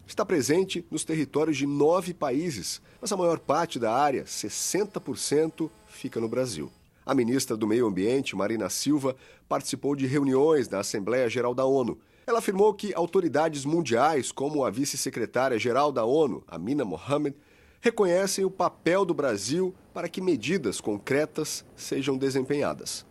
Está 0.05 0.25
presente 0.25 0.86
nos 0.91 1.03
territórios 1.03 1.57
de 1.57 1.65
nove 1.65 2.13
países, 2.13 2.81
mas 3.01 3.12
a 3.12 3.17
maior 3.17 3.39
parte 3.39 3.79
da 3.79 3.93
área, 3.93 4.25
60%, 4.25 5.69
fica 5.88 6.19
no 6.19 6.27
Brasil. 6.27 6.72
A 7.05 7.15
ministra 7.15 7.55
do 7.55 7.65
Meio 7.65 7.88
Ambiente, 7.88 8.36
Marina 8.36 8.69
Silva, 8.69 9.15
participou 9.48 9.95
de 9.95 10.05
reuniões 10.05 10.69
na 10.69 10.79
Assembleia 10.79 11.29
Geral 11.29 11.55
da 11.55 11.65
ONU. 11.65 11.98
Ela 12.27 12.39
afirmou 12.39 12.74
que 12.74 12.93
autoridades 12.93 13.65
mundiais, 13.65 14.31
como 14.31 14.63
a 14.63 14.69
vice-secretária-geral 14.69 15.91
da 15.91 16.05
ONU, 16.05 16.43
Amina 16.48 16.86
Mohamed, 16.86 17.36
reconhecem 17.81 18.45
o 18.45 18.51
papel 18.51 19.03
do 19.03 19.13
Brasil 19.13 19.74
para 19.93 20.07
que 20.07 20.22
medidas 20.22 20.79
concretas 20.79 21.65
sejam 21.75 22.17
desempenhadas. 22.17 23.05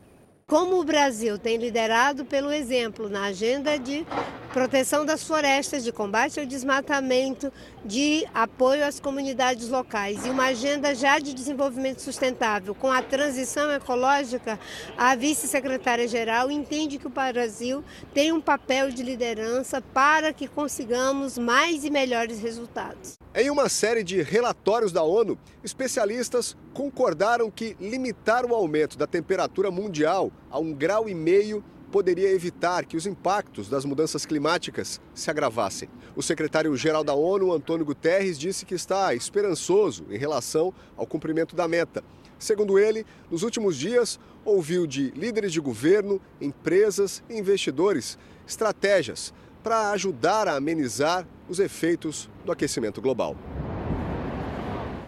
Como 0.53 0.79
o 0.79 0.85
Brasil 0.85 1.39
tem 1.39 1.57
liderado 1.57 2.27
pelo 2.27 2.53
exemplo 2.53 3.09
na 3.09 3.23
agenda 3.23 3.79
de 3.79 4.07
proteção 4.53 5.03
das 5.03 5.25
florestas, 5.25 5.83
de 5.83 5.91
combate 5.91 6.39
ao 6.39 6.45
desmatamento, 6.45 7.51
de 7.83 8.29
apoio 8.35 8.85
às 8.85 9.01
comunidades 9.01 9.71
locais 9.71 10.27
e 10.27 10.29
uma 10.29 10.49
agenda 10.49 10.95
já 10.95 11.19
de 11.19 11.33
desenvolvimento 11.33 12.03
sustentável 12.03 12.75
com 12.75 12.93
a 12.93 13.01
transição 13.01 13.73
ecológica, 13.73 14.61
a 14.95 15.17
vice-secretária-geral 15.17 16.51
entende 16.51 16.99
que 16.99 17.07
o 17.07 17.11
Brasil 17.11 17.83
tem 18.13 18.31
um 18.31 18.41
papel 18.43 18.91
de 18.91 19.03
liderança 19.03 19.81
para 19.81 20.35
que 20.35 20.47
consigamos 20.47 21.39
mais 21.39 21.83
e 21.83 21.89
melhores 21.89 22.43
resultados. 22.43 23.22
Em 23.35 23.49
uma 23.49 23.71
série 23.71 24.05
de 24.05 24.21
relatórios 24.21 24.93
da 24.93 25.03
ONU, 25.03 25.39
especialistas 25.65 26.55
concordaram 26.75 27.51
que 27.51 27.75
limitar 27.81 28.45
o 28.45 28.55
aumento 28.55 28.99
da 28.99 29.07
temperatura 29.07 29.71
mundial 29.71 30.31
a 30.51 30.59
um 30.59 30.71
grau 30.75 31.09
e 31.09 31.15
meio 31.15 31.65
poderia 31.91 32.29
evitar 32.29 32.85
que 32.85 32.95
os 32.95 33.07
impactos 33.07 33.71
das 33.71 33.87
mudanças 33.87 34.27
climáticas 34.27 35.01
se 35.15 35.31
agravassem. 35.31 35.89
O 36.15 36.23
secretário-geral 36.23 37.03
da 37.03 37.15
ONU, 37.15 37.55
Antônio 37.55 37.87
Guterres, 37.87 38.39
disse 38.39 38.67
que 38.67 38.75
está 38.75 39.15
esperançoso 39.15 40.05
em 40.11 40.19
relação 40.19 40.75
ao 40.95 41.07
cumprimento 41.07 41.57
da 41.57 41.67
meta. 41.67 42.05
Segundo 42.39 42.79
ele, 42.79 43.07
nos 43.31 43.43
últimos 43.43 43.79
dias, 43.79 44.21
ouviu 44.45 44.87
de 44.87 45.11
líderes 45.13 45.55
de 45.55 45.61
governo, 45.61 46.21
empresas 46.39 47.23
e 47.31 47.39
investidores 47.39 48.19
estratégias 48.47 49.33
para 49.63 49.91
ajudar 49.93 50.49
a 50.49 50.57
amenizar 50.57 51.27
os 51.49 51.59
efeitos 51.59 52.29
do 52.45 52.53
aquecimento 52.53 53.01
global. 53.01 53.37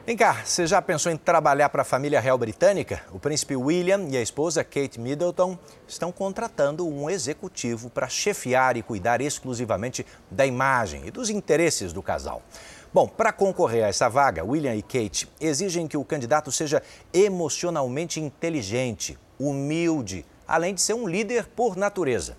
Vem 0.06 0.18
cá, 0.18 0.42
você 0.44 0.66
já 0.66 0.82
pensou 0.82 1.10
em 1.10 1.16
trabalhar 1.16 1.70
para 1.70 1.80
a 1.80 1.84
família 1.84 2.20
real 2.20 2.36
britânica? 2.36 3.02
O 3.10 3.18
príncipe 3.18 3.56
William 3.56 4.06
e 4.10 4.18
a 4.18 4.20
esposa 4.20 4.62
Kate 4.62 5.00
Middleton 5.00 5.58
estão 5.88 6.12
contratando 6.12 6.86
um 6.86 7.08
executivo 7.08 7.88
para 7.88 8.06
chefiar 8.06 8.76
e 8.76 8.82
cuidar 8.82 9.22
exclusivamente 9.22 10.04
da 10.30 10.44
imagem 10.44 11.06
e 11.06 11.10
dos 11.10 11.30
interesses 11.30 11.90
do 11.90 12.02
casal. 12.02 12.42
Bom, 12.92 13.08
para 13.08 13.32
concorrer 13.32 13.82
a 13.82 13.88
essa 13.88 14.06
vaga, 14.10 14.44
William 14.44 14.74
e 14.74 14.82
Kate 14.82 15.26
exigem 15.40 15.88
que 15.88 15.96
o 15.96 16.04
candidato 16.04 16.52
seja 16.52 16.82
emocionalmente 17.10 18.20
inteligente, 18.20 19.18
humilde, 19.40 20.26
além 20.46 20.74
de 20.74 20.82
ser 20.82 20.92
um 20.92 21.08
líder 21.08 21.46
por 21.46 21.76
natureza. 21.76 22.36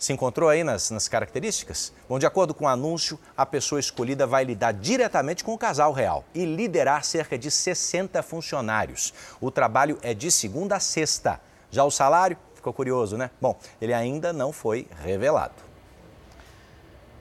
Se 0.00 0.14
encontrou 0.14 0.48
aí 0.48 0.64
nas, 0.64 0.90
nas 0.90 1.08
características? 1.08 1.92
Bom, 2.08 2.18
de 2.18 2.24
acordo 2.24 2.54
com 2.54 2.64
o 2.64 2.68
anúncio, 2.68 3.20
a 3.36 3.44
pessoa 3.44 3.78
escolhida 3.78 4.26
vai 4.26 4.44
lidar 4.44 4.72
diretamente 4.72 5.44
com 5.44 5.52
o 5.52 5.58
casal 5.58 5.92
real 5.92 6.24
e 6.34 6.42
liderar 6.46 7.04
cerca 7.04 7.36
de 7.36 7.50
60 7.50 8.22
funcionários. 8.22 9.12
O 9.42 9.50
trabalho 9.50 9.98
é 10.00 10.14
de 10.14 10.30
segunda 10.30 10.76
a 10.76 10.80
sexta. 10.80 11.38
Já 11.70 11.84
o 11.84 11.90
salário? 11.90 12.38
Ficou 12.54 12.72
curioso, 12.72 13.18
né? 13.18 13.30
Bom, 13.38 13.58
ele 13.78 13.92
ainda 13.92 14.32
não 14.32 14.52
foi 14.54 14.88
revelado. 15.02 15.69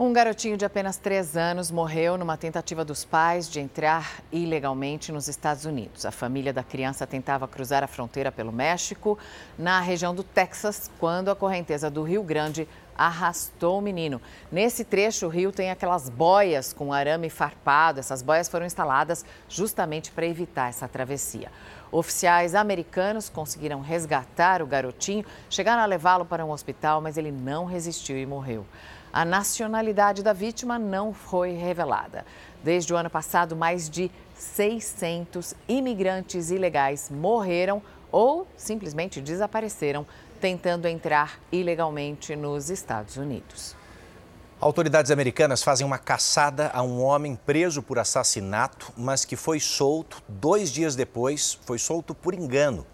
Um 0.02 0.14
garotinho 0.14 0.56
de 0.56 0.64
apenas 0.64 0.96
3 0.96 1.36
anos 1.36 1.70
morreu 1.70 2.18
numa 2.18 2.38
tentativa 2.38 2.86
dos 2.86 3.04
pais 3.04 3.50
de 3.50 3.60
entrar 3.60 4.22
ilegalmente 4.32 5.12
nos 5.12 5.28
Estados 5.28 5.66
Unidos. 5.66 6.06
A 6.06 6.12
família 6.12 6.54
da 6.54 6.64
criança 6.64 7.06
tentava 7.06 7.50
cruzar 7.50 7.84
a 7.84 7.88
fronteira 7.88 8.32
pelo 8.32 8.50
México, 8.50 9.20
na 9.58 9.82
região 9.82 10.16
do 10.16 10.24
Texas, 10.24 10.90
quando 11.02 11.30
a 11.30 11.36
correnteza 11.36 11.90
do 11.90 12.02
Rio 12.02 12.24
Grande 12.24 12.66
arrastou 12.98 13.80
o 13.80 13.82
menino. 13.82 14.22
Nesse 14.50 14.86
trecho, 14.86 15.26
o 15.26 15.30
rio 15.30 15.52
tem 15.52 15.70
aquelas 15.70 16.08
boias 16.08 16.72
com 16.72 16.94
arame 16.94 17.30
farpado. 17.30 18.00
Essas 18.00 18.22
boias 18.22 18.48
foram 18.48 18.66
instaladas 18.66 19.26
justamente 19.50 20.12
para 20.12 20.26
evitar 20.26 20.70
essa 20.70 20.88
travessia. 20.88 21.52
Oficiais 21.92 22.56
americanos 22.56 23.28
conseguiram 23.28 23.82
resgatar 23.82 24.62
o 24.62 24.66
garotinho, 24.66 25.26
chegaram 25.50 25.82
a 25.82 25.86
levá-lo 25.86 26.24
para 26.24 26.46
um 26.46 26.52
hospital, 26.52 27.02
mas 27.02 27.18
ele 27.18 27.32
não 27.32 27.66
resistiu 27.66 28.18
e 28.18 28.26
morreu. 28.26 28.66
A 29.12 29.26
nacionalidade 29.26 30.22
da 30.22 30.34
vítima 30.34 30.78
não 30.78 31.14
foi 31.14 31.54
revelada. 31.54 32.26
Desde 32.64 32.94
o 32.94 32.98
ano 32.98 33.10
passado, 33.10 33.56
mais 33.56 33.90
de 33.90 34.12
600 34.36 35.54
imigrantes 35.68 36.52
ilegais 36.52 37.10
morreram 37.10 37.82
ou 38.12 38.48
simplesmente 38.56 39.20
desapareceram 39.20 40.06
tentando 40.40 40.88
entrar 40.88 41.40
ilegalmente 41.52 42.36
nos 42.36 42.70
Estados 42.70 43.18
Unidos. 43.18 43.76
Autoridades 44.62 45.10
americanas 45.10 45.64
fazem 45.64 45.88
uma 45.88 45.98
caçada 45.98 46.70
a 46.74 46.82
um 46.82 47.02
homem 47.02 47.36
preso 47.36 47.82
por 47.82 47.98
assassinato, 47.98 48.92
mas 48.98 49.24
que 49.24 49.36
foi 49.36 49.60
solto 49.60 50.22
dois 50.28 50.70
dias 50.70 50.96
depois, 50.96 51.58
foi 51.66 51.80
solto 51.80 52.14
por 52.14 52.34
engano. 52.34 52.86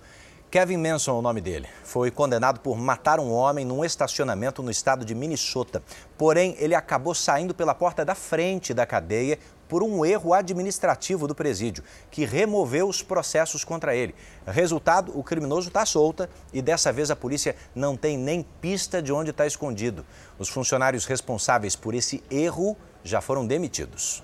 Kevin 0.56 0.78
Manson 0.78 1.12
é 1.12 1.14
o 1.16 1.22
nome 1.22 1.42
dele. 1.42 1.68
Foi 1.84 2.10
condenado 2.10 2.62
por 2.62 2.78
matar 2.78 3.20
um 3.20 3.30
homem 3.30 3.66
num 3.66 3.84
estacionamento 3.84 4.64
no 4.64 4.72
estado 4.72 5.04
de 5.04 5.14
Minnesota. 5.14 5.84
Porém, 6.18 6.56
ele 6.58 6.74
acabou 6.74 7.14
saindo 7.14 7.54
pela 7.54 7.76
porta 7.76 8.06
da 8.06 8.16
frente 8.16 8.74
da 8.74 8.86
cadeia 8.86 9.38
por 9.68 9.84
um 9.84 10.06
erro 10.06 10.34
administrativo 10.34 11.28
do 11.28 11.36
presídio, 11.36 11.84
que 12.10 12.24
removeu 12.24 12.88
os 12.88 13.04
processos 13.04 13.66
contra 13.66 13.94
ele. 13.94 14.16
Resultado: 14.48 15.12
o 15.14 15.22
criminoso 15.22 15.68
está 15.68 15.86
solta 15.86 16.30
e 16.54 16.62
dessa 16.62 16.90
vez 16.90 17.12
a 17.12 17.18
polícia 17.18 17.54
não 17.76 17.98
tem 17.98 18.18
nem 18.18 18.42
pista 18.62 19.02
de 19.02 19.12
onde 19.12 19.32
está 19.32 19.46
escondido. 19.46 20.06
Os 20.40 20.48
funcionários 20.48 21.04
responsáveis 21.04 21.76
por 21.76 21.94
esse 21.94 22.24
erro 22.32 22.78
já 23.04 23.20
foram 23.20 23.46
demitidos. 23.46 24.24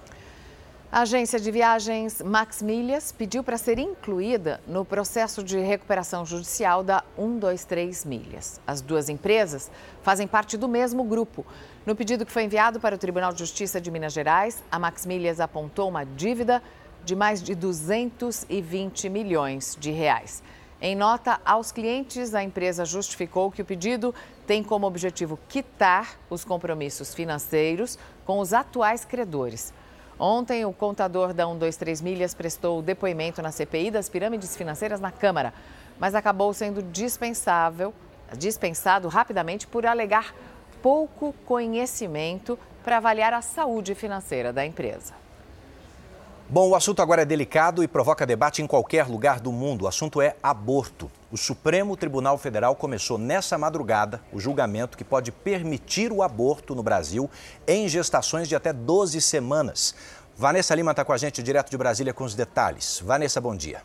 A 0.93 1.03
agência 1.03 1.39
de 1.39 1.49
viagens 1.51 2.21
Max 2.21 2.61
Milhas 2.61 3.13
pediu 3.13 3.45
para 3.45 3.57
ser 3.57 3.79
incluída 3.79 4.59
no 4.67 4.83
processo 4.83 5.41
de 5.41 5.57
recuperação 5.57 6.25
judicial 6.25 6.83
da 6.83 7.01
123 7.15 8.03
Milhas. 8.03 8.59
As 8.67 8.81
duas 8.81 9.07
empresas 9.07 9.71
fazem 10.03 10.27
parte 10.27 10.57
do 10.57 10.67
mesmo 10.67 11.05
grupo. 11.05 11.45
No 11.85 11.95
pedido 11.95 12.25
que 12.25 12.31
foi 12.31 12.43
enviado 12.43 12.77
para 12.77 12.93
o 12.93 12.97
Tribunal 12.97 13.31
de 13.31 13.39
Justiça 13.39 13.79
de 13.79 13.89
Minas 13.89 14.11
Gerais, 14.11 14.61
a 14.69 14.77
Max 14.77 15.05
Milhas 15.05 15.39
apontou 15.39 15.87
uma 15.87 16.03
dívida 16.03 16.61
de 17.05 17.15
mais 17.15 17.41
de 17.41 17.55
220 17.55 19.07
milhões 19.07 19.77
de 19.79 19.91
reais. 19.91 20.43
Em 20.81 20.93
nota 20.93 21.39
aos 21.45 21.71
clientes, 21.71 22.35
a 22.35 22.43
empresa 22.43 22.83
justificou 22.83 23.49
que 23.49 23.61
o 23.61 23.65
pedido 23.65 24.13
tem 24.45 24.61
como 24.61 24.87
objetivo 24.87 25.39
quitar 25.47 26.19
os 26.29 26.43
compromissos 26.43 27.15
financeiros 27.15 27.97
com 28.25 28.39
os 28.39 28.51
atuais 28.51 29.05
credores. 29.05 29.71
Ontem, 30.23 30.63
o 30.65 30.71
contador 30.71 31.33
da 31.33 31.47
123 31.47 31.99
Milhas 31.99 32.35
prestou 32.35 32.79
depoimento 32.79 33.41
na 33.41 33.51
CPI 33.51 33.89
das 33.89 34.07
pirâmides 34.07 34.55
financeiras 34.55 34.99
na 34.99 35.09
Câmara, 35.11 35.51
mas 35.99 36.13
acabou 36.13 36.53
sendo 36.53 36.83
dispensável, 36.83 37.91
dispensado 38.37 39.07
rapidamente 39.07 39.65
por 39.65 39.83
alegar 39.83 40.35
pouco 40.79 41.33
conhecimento 41.43 42.59
para 42.83 42.97
avaliar 42.97 43.33
a 43.33 43.41
saúde 43.41 43.95
financeira 43.95 44.53
da 44.53 44.63
empresa. 44.63 45.15
Bom, 46.53 46.67
o 46.67 46.75
assunto 46.75 47.01
agora 47.01 47.21
é 47.21 47.25
delicado 47.25 47.81
e 47.81 47.87
provoca 47.87 48.25
debate 48.25 48.61
em 48.61 48.67
qualquer 48.67 49.07
lugar 49.07 49.39
do 49.39 49.53
mundo. 49.53 49.83
O 49.83 49.87
assunto 49.87 50.21
é 50.21 50.35
aborto. 50.43 51.09
O 51.31 51.37
Supremo 51.37 51.95
Tribunal 51.95 52.37
Federal 52.37 52.75
começou 52.75 53.17
nessa 53.17 53.57
madrugada 53.57 54.21
o 54.33 54.39
julgamento 54.39 54.97
que 54.97 55.03
pode 55.05 55.31
permitir 55.31 56.11
o 56.11 56.21
aborto 56.21 56.75
no 56.75 56.83
Brasil 56.83 57.29
em 57.65 57.87
gestações 57.87 58.49
de 58.49 58.55
até 58.57 58.73
12 58.73 59.21
semanas. 59.21 59.95
Vanessa 60.35 60.73
Lima 60.73 60.91
está 60.91 61.05
com 61.05 61.13
a 61.13 61.17
gente 61.17 61.43
direto 61.43 61.69
de 61.69 61.77
Brasília 61.77 62.13
com 62.13 62.23
os 62.23 62.33
detalhes. 62.33 63.01
Vanessa, 63.05 63.39
bom 63.39 63.55
dia. 63.55 63.81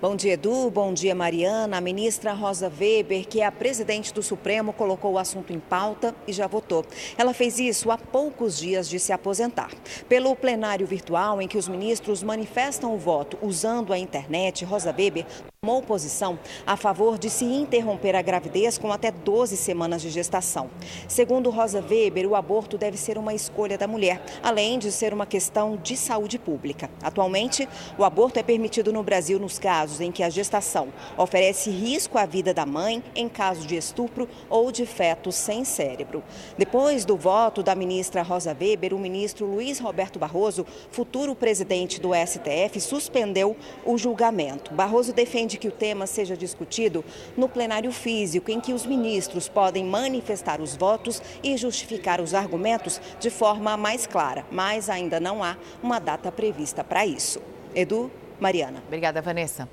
Bom 0.00 0.16
dia, 0.16 0.32
Edu. 0.32 0.70
Bom 0.70 0.94
dia, 0.94 1.14
Mariana. 1.14 1.76
A 1.76 1.80
ministra 1.80 2.32
Rosa 2.32 2.72
Weber, 2.80 3.28
que 3.28 3.42
é 3.42 3.44
a 3.44 3.52
presidente 3.52 4.14
do 4.14 4.22
Supremo, 4.22 4.72
colocou 4.72 5.12
o 5.12 5.18
assunto 5.18 5.52
em 5.52 5.60
pauta 5.60 6.14
e 6.26 6.32
já 6.32 6.46
votou. 6.46 6.86
Ela 7.18 7.34
fez 7.34 7.58
isso 7.58 7.90
há 7.90 7.98
poucos 7.98 8.58
dias 8.58 8.88
de 8.88 8.98
se 8.98 9.12
aposentar. 9.12 9.70
Pelo 10.08 10.34
plenário 10.34 10.86
virtual, 10.86 11.42
em 11.42 11.46
que 11.46 11.58
os 11.58 11.68
ministros 11.68 12.22
manifestam 12.22 12.94
o 12.94 12.98
voto 12.98 13.36
usando 13.42 13.92
a 13.92 13.98
internet, 13.98 14.64
Rosa 14.64 14.90
Weber 14.90 15.26
tomou 15.62 15.82
posição 15.82 16.38
a 16.66 16.74
favor 16.74 17.18
de 17.18 17.28
se 17.28 17.44
interromper 17.44 18.16
a 18.16 18.22
gravidez 18.22 18.78
com 18.78 18.90
até 18.90 19.10
12 19.10 19.58
semanas 19.58 20.00
de 20.00 20.08
gestação. 20.08 20.70
Segundo 21.06 21.50
Rosa 21.50 21.84
Weber, 21.86 22.26
o 22.26 22.34
aborto 22.34 22.78
deve 22.78 22.96
ser 22.96 23.18
uma 23.18 23.34
escolha 23.34 23.76
da 23.76 23.86
mulher, 23.86 24.22
além 24.42 24.78
de 24.78 24.90
ser 24.90 25.12
uma 25.12 25.26
questão 25.26 25.76
de 25.76 25.98
saúde 25.98 26.38
pública. 26.38 26.88
Atualmente, 27.02 27.68
o 27.98 28.04
aborto 28.04 28.38
é 28.38 28.42
permitido 28.42 28.90
no 28.90 29.02
Brasil 29.02 29.38
nos 29.38 29.58
casos 29.58 30.00
em 30.00 30.10
que 30.10 30.22
a 30.22 30.30
gestação 30.30 30.88
oferece 31.18 31.68
risco 31.68 32.16
à 32.16 32.24
vida 32.24 32.54
da 32.54 32.64
mãe 32.64 33.04
em 33.14 33.28
caso 33.28 33.66
de 33.66 33.76
estupro 33.76 34.26
ou 34.48 34.72
de 34.72 34.86
feto 34.86 35.30
sem 35.30 35.62
cérebro. 35.66 36.24
Depois 36.56 37.04
do 37.04 37.18
voto 37.18 37.62
da 37.62 37.74
ministra 37.74 38.22
Rosa 38.22 38.56
Weber, 38.58 38.94
o 38.94 38.98
ministro 38.98 39.44
Luiz 39.44 39.78
Roberto 39.78 40.18
Barroso, 40.18 40.66
futuro 40.90 41.34
presidente 41.34 42.00
do 42.00 42.12
STF, 42.14 42.80
suspendeu 42.80 43.54
o 43.84 43.98
julgamento. 43.98 44.72
Barroso 44.72 45.12
defende 45.12 45.49
que 45.58 45.68
o 45.68 45.72
tema 45.72 46.06
seja 46.06 46.36
discutido 46.36 47.04
no 47.36 47.48
plenário 47.48 47.92
físico, 47.92 48.50
em 48.50 48.60
que 48.60 48.72
os 48.72 48.86
ministros 48.86 49.48
podem 49.48 49.84
manifestar 49.84 50.60
os 50.60 50.76
votos 50.76 51.22
e 51.42 51.56
justificar 51.56 52.20
os 52.20 52.34
argumentos 52.34 53.00
de 53.18 53.30
forma 53.30 53.76
mais 53.76 54.06
clara, 54.06 54.44
mas 54.50 54.88
ainda 54.88 55.20
não 55.20 55.42
há 55.42 55.56
uma 55.82 55.98
data 55.98 56.30
prevista 56.30 56.82
para 56.84 57.06
isso. 57.06 57.40
Edu, 57.74 58.10
Mariana. 58.40 58.82
Obrigada, 58.86 59.20
Vanessa. 59.20 59.68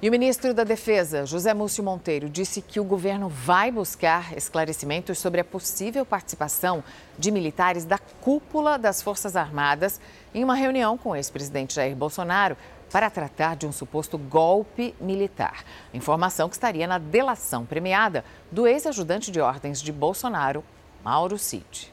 E 0.00 0.08
o 0.08 0.10
ministro 0.10 0.52
da 0.54 0.64
Defesa, 0.64 1.26
José 1.26 1.54
Múcio 1.54 1.84
Monteiro, 1.84 2.28
disse 2.28 2.60
que 2.60 2.80
o 2.80 2.84
governo 2.84 3.28
vai 3.28 3.70
buscar 3.70 4.36
esclarecimentos 4.36 5.18
sobre 5.18 5.40
a 5.40 5.44
possível 5.44 6.04
participação 6.04 6.82
de 7.18 7.30
militares 7.30 7.84
da 7.84 7.98
cúpula 7.98 8.76
das 8.76 9.00
Forças 9.00 9.36
Armadas 9.36 10.00
em 10.34 10.42
uma 10.42 10.54
reunião 10.54 10.98
com 10.98 11.10
o 11.10 11.16
ex-presidente 11.16 11.74
Jair 11.74 11.94
Bolsonaro 11.94 12.56
para 12.92 13.08
tratar 13.08 13.56
de 13.56 13.66
um 13.66 13.72
suposto 13.72 14.18
golpe 14.18 14.94
militar. 15.00 15.64
Informação 15.94 16.48
que 16.48 16.54
estaria 16.54 16.86
na 16.86 16.98
delação 16.98 17.64
premiada 17.64 18.22
do 18.50 18.66
ex-ajudante 18.66 19.30
de 19.30 19.40
ordens 19.40 19.80
de 19.80 19.90
Bolsonaro, 19.90 20.62
Mauro 21.02 21.38
Cid. 21.38 21.90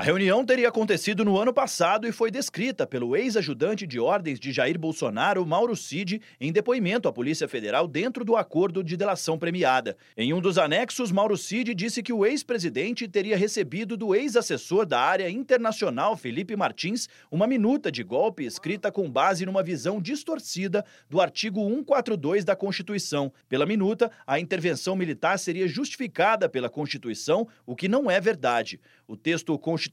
A 0.00 0.02
reunião 0.02 0.42
teria 0.46 0.66
acontecido 0.66 1.26
no 1.26 1.36
ano 1.36 1.52
passado 1.52 2.08
e 2.08 2.12
foi 2.12 2.30
descrita 2.30 2.86
pelo 2.86 3.14
ex-ajudante 3.14 3.86
de 3.86 4.00
ordens 4.00 4.40
de 4.40 4.50
Jair 4.50 4.78
Bolsonaro, 4.78 5.44
Mauro 5.44 5.76
Cid, 5.76 6.22
em 6.40 6.50
depoimento 6.50 7.06
à 7.06 7.12
Polícia 7.12 7.46
Federal 7.46 7.86
dentro 7.86 8.24
do 8.24 8.34
acordo 8.34 8.82
de 8.82 8.96
delação 8.96 9.38
premiada. 9.38 9.98
Em 10.16 10.32
um 10.32 10.40
dos 10.40 10.56
anexos, 10.56 11.12
Mauro 11.12 11.36
Cid 11.36 11.74
disse 11.74 12.02
que 12.02 12.14
o 12.14 12.24
ex-presidente 12.24 13.06
teria 13.06 13.36
recebido 13.36 13.94
do 13.94 14.14
ex-assessor 14.14 14.86
da 14.86 14.98
área 14.98 15.28
internacional, 15.28 16.16
Felipe 16.16 16.56
Martins, 16.56 17.06
uma 17.30 17.46
minuta 17.46 17.92
de 17.92 18.02
golpe 18.02 18.42
escrita 18.42 18.90
com 18.90 19.10
base 19.10 19.44
numa 19.44 19.62
visão 19.62 20.00
distorcida 20.00 20.82
do 21.10 21.20
artigo 21.20 21.60
142 21.60 22.42
da 22.42 22.56
Constituição. 22.56 23.30
Pela 23.50 23.66
minuta, 23.66 24.10
a 24.26 24.40
intervenção 24.40 24.96
militar 24.96 25.38
seria 25.38 25.68
justificada 25.68 26.48
pela 26.48 26.70
Constituição, 26.70 27.46
o 27.66 27.76
que 27.76 27.86
não 27.86 28.10
é 28.10 28.18
verdade. 28.18 28.80
O 29.06 29.14
texto 29.14 29.58
constitucional 29.58 29.89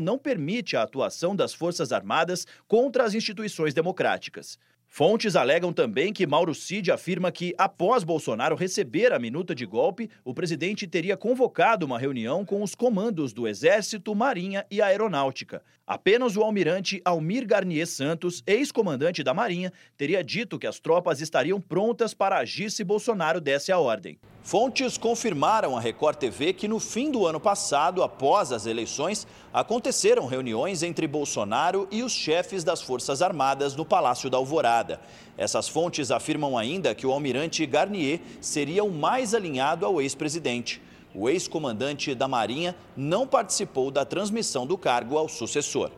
não 0.00 0.18
permite 0.18 0.76
a 0.76 0.82
atuação 0.82 1.36
das 1.36 1.54
Forças 1.54 1.92
Armadas 1.92 2.46
contra 2.66 3.04
as 3.04 3.14
instituições 3.14 3.72
democráticas. 3.72 4.58
Fontes 4.88 5.36
alegam 5.36 5.72
também 5.72 6.12
que 6.12 6.26
Mauro 6.26 6.54
Cid 6.54 6.90
afirma 6.90 7.30
que, 7.30 7.54
após 7.58 8.02
Bolsonaro 8.02 8.56
receber 8.56 9.12
a 9.12 9.18
minuta 9.18 9.54
de 9.54 9.66
golpe, 9.66 10.08
o 10.24 10.32
presidente 10.32 10.86
teria 10.86 11.16
convocado 11.16 11.84
uma 11.84 11.98
reunião 11.98 12.44
com 12.44 12.62
os 12.62 12.74
comandos 12.74 13.32
do 13.32 13.46
Exército, 13.46 14.14
Marinha 14.14 14.64
e 14.70 14.80
Aeronáutica. 14.80 15.62
Apenas 15.86 16.36
o 16.36 16.42
almirante 16.42 17.00
Almir 17.04 17.46
Garnier 17.46 17.86
Santos, 17.86 18.42
ex-comandante 18.44 19.22
da 19.22 19.32
Marinha, 19.32 19.72
teria 19.96 20.24
dito 20.24 20.58
que 20.58 20.66
as 20.66 20.80
tropas 20.80 21.20
estariam 21.20 21.60
prontas 21.60 22.12
para 22.12 22.38
agir 22.38 22.72
se 22.72 22.82
Bolsonaro 22.82 23.40
desse 23.40 23.70
a 23.70 23.78
ordem. 23.78 24.18
Fontes 24.42 24.98
confirmaram 24.98 25.76
à 25.76 25.80
Record 25.80 26.18
TV 26.18 26.52
que 26.52 26.66
no 26.66 26.80
fim 26.80 27.08
do 27.08 27.24
ano 27.24 27.38
passado, 27.38 28.02
após 28.02 28.50
as 28.50 28.66
eleições, 28.66 29.28
aconteceram 29.52 30.26
reuniões 30.26 30.82
entre 30.82 31.06
Bolsonaro 31.06 31.86
e 31.92 32.02
os 32.02 32.10
chefes 32.10 32.64
das 32.64 32.82
Forças 32.82 33.22
Armadas 33.22 33.76
no 33.76 33.84
Palácio 33.84 34.28
da 34.28 34.38
Alvorada. 34.38 35.00
Essas 35.38 35.68
fontes 35.68 36.10
afirmam 36.10 36.58
ainda 36.58 36.96
que 36.96 37.06
o 37.06 37.12
almirante 37.12 37.64
Garnier 37.64 38.20
seria 38.40 38.82
o 38.82 38.90
mais 38.90 39.34
alinhado 39.34 39.86
ao 39.86 40.02
ex-presidente. 40.02 40.82
O 41.16 41.30
ex-comandante 41.30 42.14
da 42.14 42.28
Marinha 42.28 42.76
não 42.94 43.26
participou 43.26 43.90
da 43.90 44.04
transmissão 44.04 44.66
do 44.66 44.76
cargo 44.76 45.16
ao 45.16 45.28
sucessor. 45.28 45.90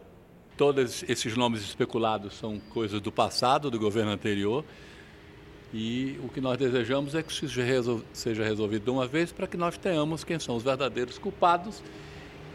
Todos 0.57 1.03
esses 1.09 1.37
nomes 1.37 1.63
especulados 1.63 2.35
são 2.35 2.61
coisas 2.71 3.01
do 3.01 3.11
passado, 3.11 3.69
do 3.69 3.79
governo 3.81 4.13
anterior. 4.13 4.65
E 5.75 6.19
o 6.23 6.29
que 6.29 6.41
nós 6.41 6.57
desejamos 6.57 7.17
é 7.17 7.23
que 7.23 7.33
isso 7.33 7.47
seja 8.13 8.45
resolvido 8.45 8.85
de 8.85 8.91
uma 8.91 9.07
vez 9.07 9.33
para 9.33 9.47
que 9.47 9.57
nós 9.57 9.77
tenhamos 9.77 10.23
quem 10.23 10.39
são 10.39 10.57
os 10.57 10.63
verdadeiros 10.63 11.19
culpados 11.19 11.83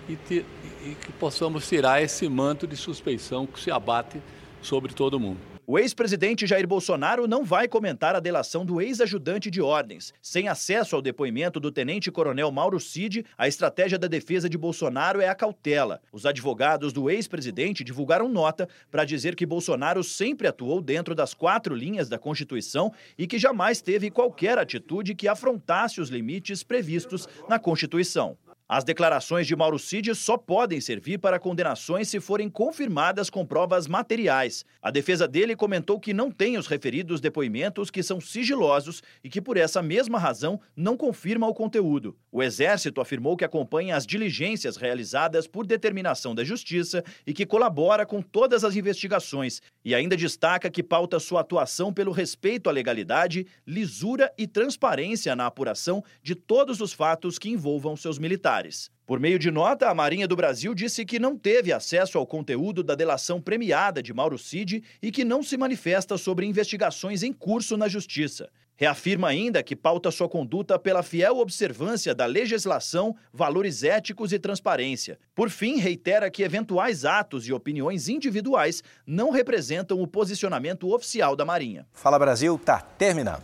e, 0.08 0.16
te, 0.16 0.46
e 0.86 0.96
que 0.96 1.12
possamos 1.14 1.68
tirar 1.68 2.02
esse 2.02 2.28
manto 2.30 2.66
de 2.66 2.78
suspeição 2.78 3.46
que 3.46 3.60
se 3.60 3.72
abate 3.72 4.22
sobre 4.62 4.94
todo 4.94 5.20
mundo. 5.20 5.53
O 5.66 5.80
ex-presidente 5.80 6.46
Jair 6.46 6.68
Bolsonaro 6.68 7.26
não 7.26 7.46
vai 7.46 7.70
comentar 7.70 8.18
a 8.18 8.20
delação 8.20 8.66
do 8.66 8.82
ex-ajudante 8.82 9.50
de 9.50 9.62
ordens. 9.62 10.14
Sem 10.22 10.50
acesso 10.50 10.94
ao 10.94 11.02
depoimento 11.02 11.58
do 11.58 11.72
tenente-coronel 11.72 12.52
Mauro 12.52 12.82
Cid, 12.82 13.26
a 13.38 13.48
estratégia 13.48 13.98
da 13.98 14.10
defesa 14.10 14.50
de 14.50 14.58
Bolsonaro 14.58 15.22
é 15.22 15.30
a 15.30 15.36
cautela. 15.36 16.02
Os 16.12 16.26
advogados 16.26 16.92
do 16.92 17.10
ex-presidente 17.10 17.82
divulgaram 17.82 18.28
nota 18.28 18.68
para 18.92 19.06
dizer 19.06 19.38
que 19.38 19.46
Bolsonaro 19.46 20.04
sempre 20.04 20.48
atuou 20.48 20.82
dentro 20.82 21.16
das 21.16 21.34
quatro 21.34 21.74
linhas 21.74 22.10
da 22.10 22.20
Constituição 22.20 22.92
e 23.18 23.26
que 23.26 23.40
jamais 23.40 23.82
teve 23.82 24.12
qualquer 24.12 24.58
atitude 24.58 25.16
que 25.16 25.30
afrontasse 25.30 26.02
os 26.02 26.10
limites 26.10 26.62
previstos 26.62 27.26
na 27.48 27.58
Constituição. 27.58 28.38
As 28.68 28.86
declarações 28.86 29.46
de 29.46 29.58
Mauro 29.58 29.78
Cid 29.78 30.16
só 30.16 30.38
podem 30.38 30.80
servir 30.80 31.18
para 31.18 31.38
condenações 31.38 32.08
se 32.08 32.22
forem 32.22 32.50
confirmadas 32.50 33.30
com 33.30 33.46
provas 33.46 33.88
materiais. 33.88 34.64
A 34.82 34.90
defesa 34.90 35.28
dele 35.28 35.54
comentou 35.54 36.00
que 36.00 36.14
não 36.14 36.32
tem 36.32 36.58
os 36.58 36.66
referidos 36.66 37.20
depoimentos 37.20 37.92
que 37.92 38.02
são 38.02 38.22
sigilosos 38.22 39.04
e 39.22 39.30
que, 39.30 39.42
por 39.42 39.58
essa 39.58 39.82
mesma 39.82 40.18
razão, 40.18 40.62
não 40.78 40.96
confirma 40.96 41.46
o 41.46 41.54
conteúdo. 41.54 42.16
O 42.32 42.42
Exército 42.42 43.02
afirmou 43.02 43.36
que 43.36 43.44
acompanha 43.44 43.98
as 43.98 44.08
diligências 44.08 44.78
realizadas 44.78 45.46
por 45.46 45.68
determinação 45.68 46.34
da 46.34 46.44
Justiça 46.44 47.04
e 47.28 47.34
que 47.34 47.46
colabora 47.46 48.06
com 48.06 48.22
todas 48.22 48.64
as 48.64 48.78
investigações, 48.78 49.62
e 49.84 49.94
ainda 49.94 50.16
destaca 50.16 50.72
que 50.72 50.82
pauta 50.82 51.20
sua 51.20 51.42
atuação 51.42 51.94
pelo 51.94 52.14
respeito 52.14 52.70
à 52.70 52.72
legalidade, 52.72 53.46
lisura 53.68 54.32
e 54.38 54.48
transparência 54.48 55.36
na 55.36 55.48
apuração 55.48 56.02
de 56.24 56.34
todos 56.34 56.80
os 56.80 56.94
fatos 56.94 57.38
que 57.38 57.50
envolvam 57.50 57.98
seus 57.98 58.18
militares 58.18 58.53
militares. 58.54 58.92
Por 59.06 59.20
meio 59.20 59.38
de 59.38 59.52
nota, 59.52 59.90
a 59.90 59.94
Marinha 59.94 60.28
do 60.28 60.36
Brasil 60.36 60.74
disse 60.74 61.06
que 61.06 61.20
não 61.20 61.38
teve 61.38 61.74
acesso 61.74 62.18
ao 62.18 62.26
conteúdo 62.26 62.82
da 62.82 62.96
delação 62.96 63.42
premiada 63.42 64.02
de 64.02 64.14
Mauro 64.14 64.38
Cid 64.38 64.82
e 65.02 65.12
que 65.12 65.26
não 65.26 65.44
se 65.44 65.58
manifesta 65.58 66.18
sobre 66.18 66.46
investigações 66.46 67.22
em 67.22 67.34
curso 67.34 67.76
na 67.76 67.90
Justiça. 67.90 68.50
Reafirma 68.76 69.28
ainda 69.28 69.62
que 69.62 69.76
pauta 69.76 70.10
sua 70.10 70.28
conduta 70.28 70.80
pela 70.80 71.04
fiel 71.04 71.38
observância 71.38 72.16
da 72.16 72.26
legislação, 72.26 73.16
valores 73.32 73.84
éticos 73.84 74.34
e 74.34 74.40
transparência. 74.40 75.20
Por 75.36 75.50
fim, 75.50 75.78
reitera 75.78 76.32
que 76.32 76.42
eventuais 76.42 77.06
atos 77.06 77.48
e 77.48 77.54
opiniões 77.54 78.08
individuais 78.08 78.82
não 79.06 79.30
representam 79.30 80.02
o 80.02 80.08
posicionamento 80.08 80.92
oficial 80.92 81.36
da 81.36 81.46
Marinha. 81.46 81.86
Fala 81.92 82.18
Brasil, 82.18 82.58
tá 82.58 82.80
terminando. 82.80 83.44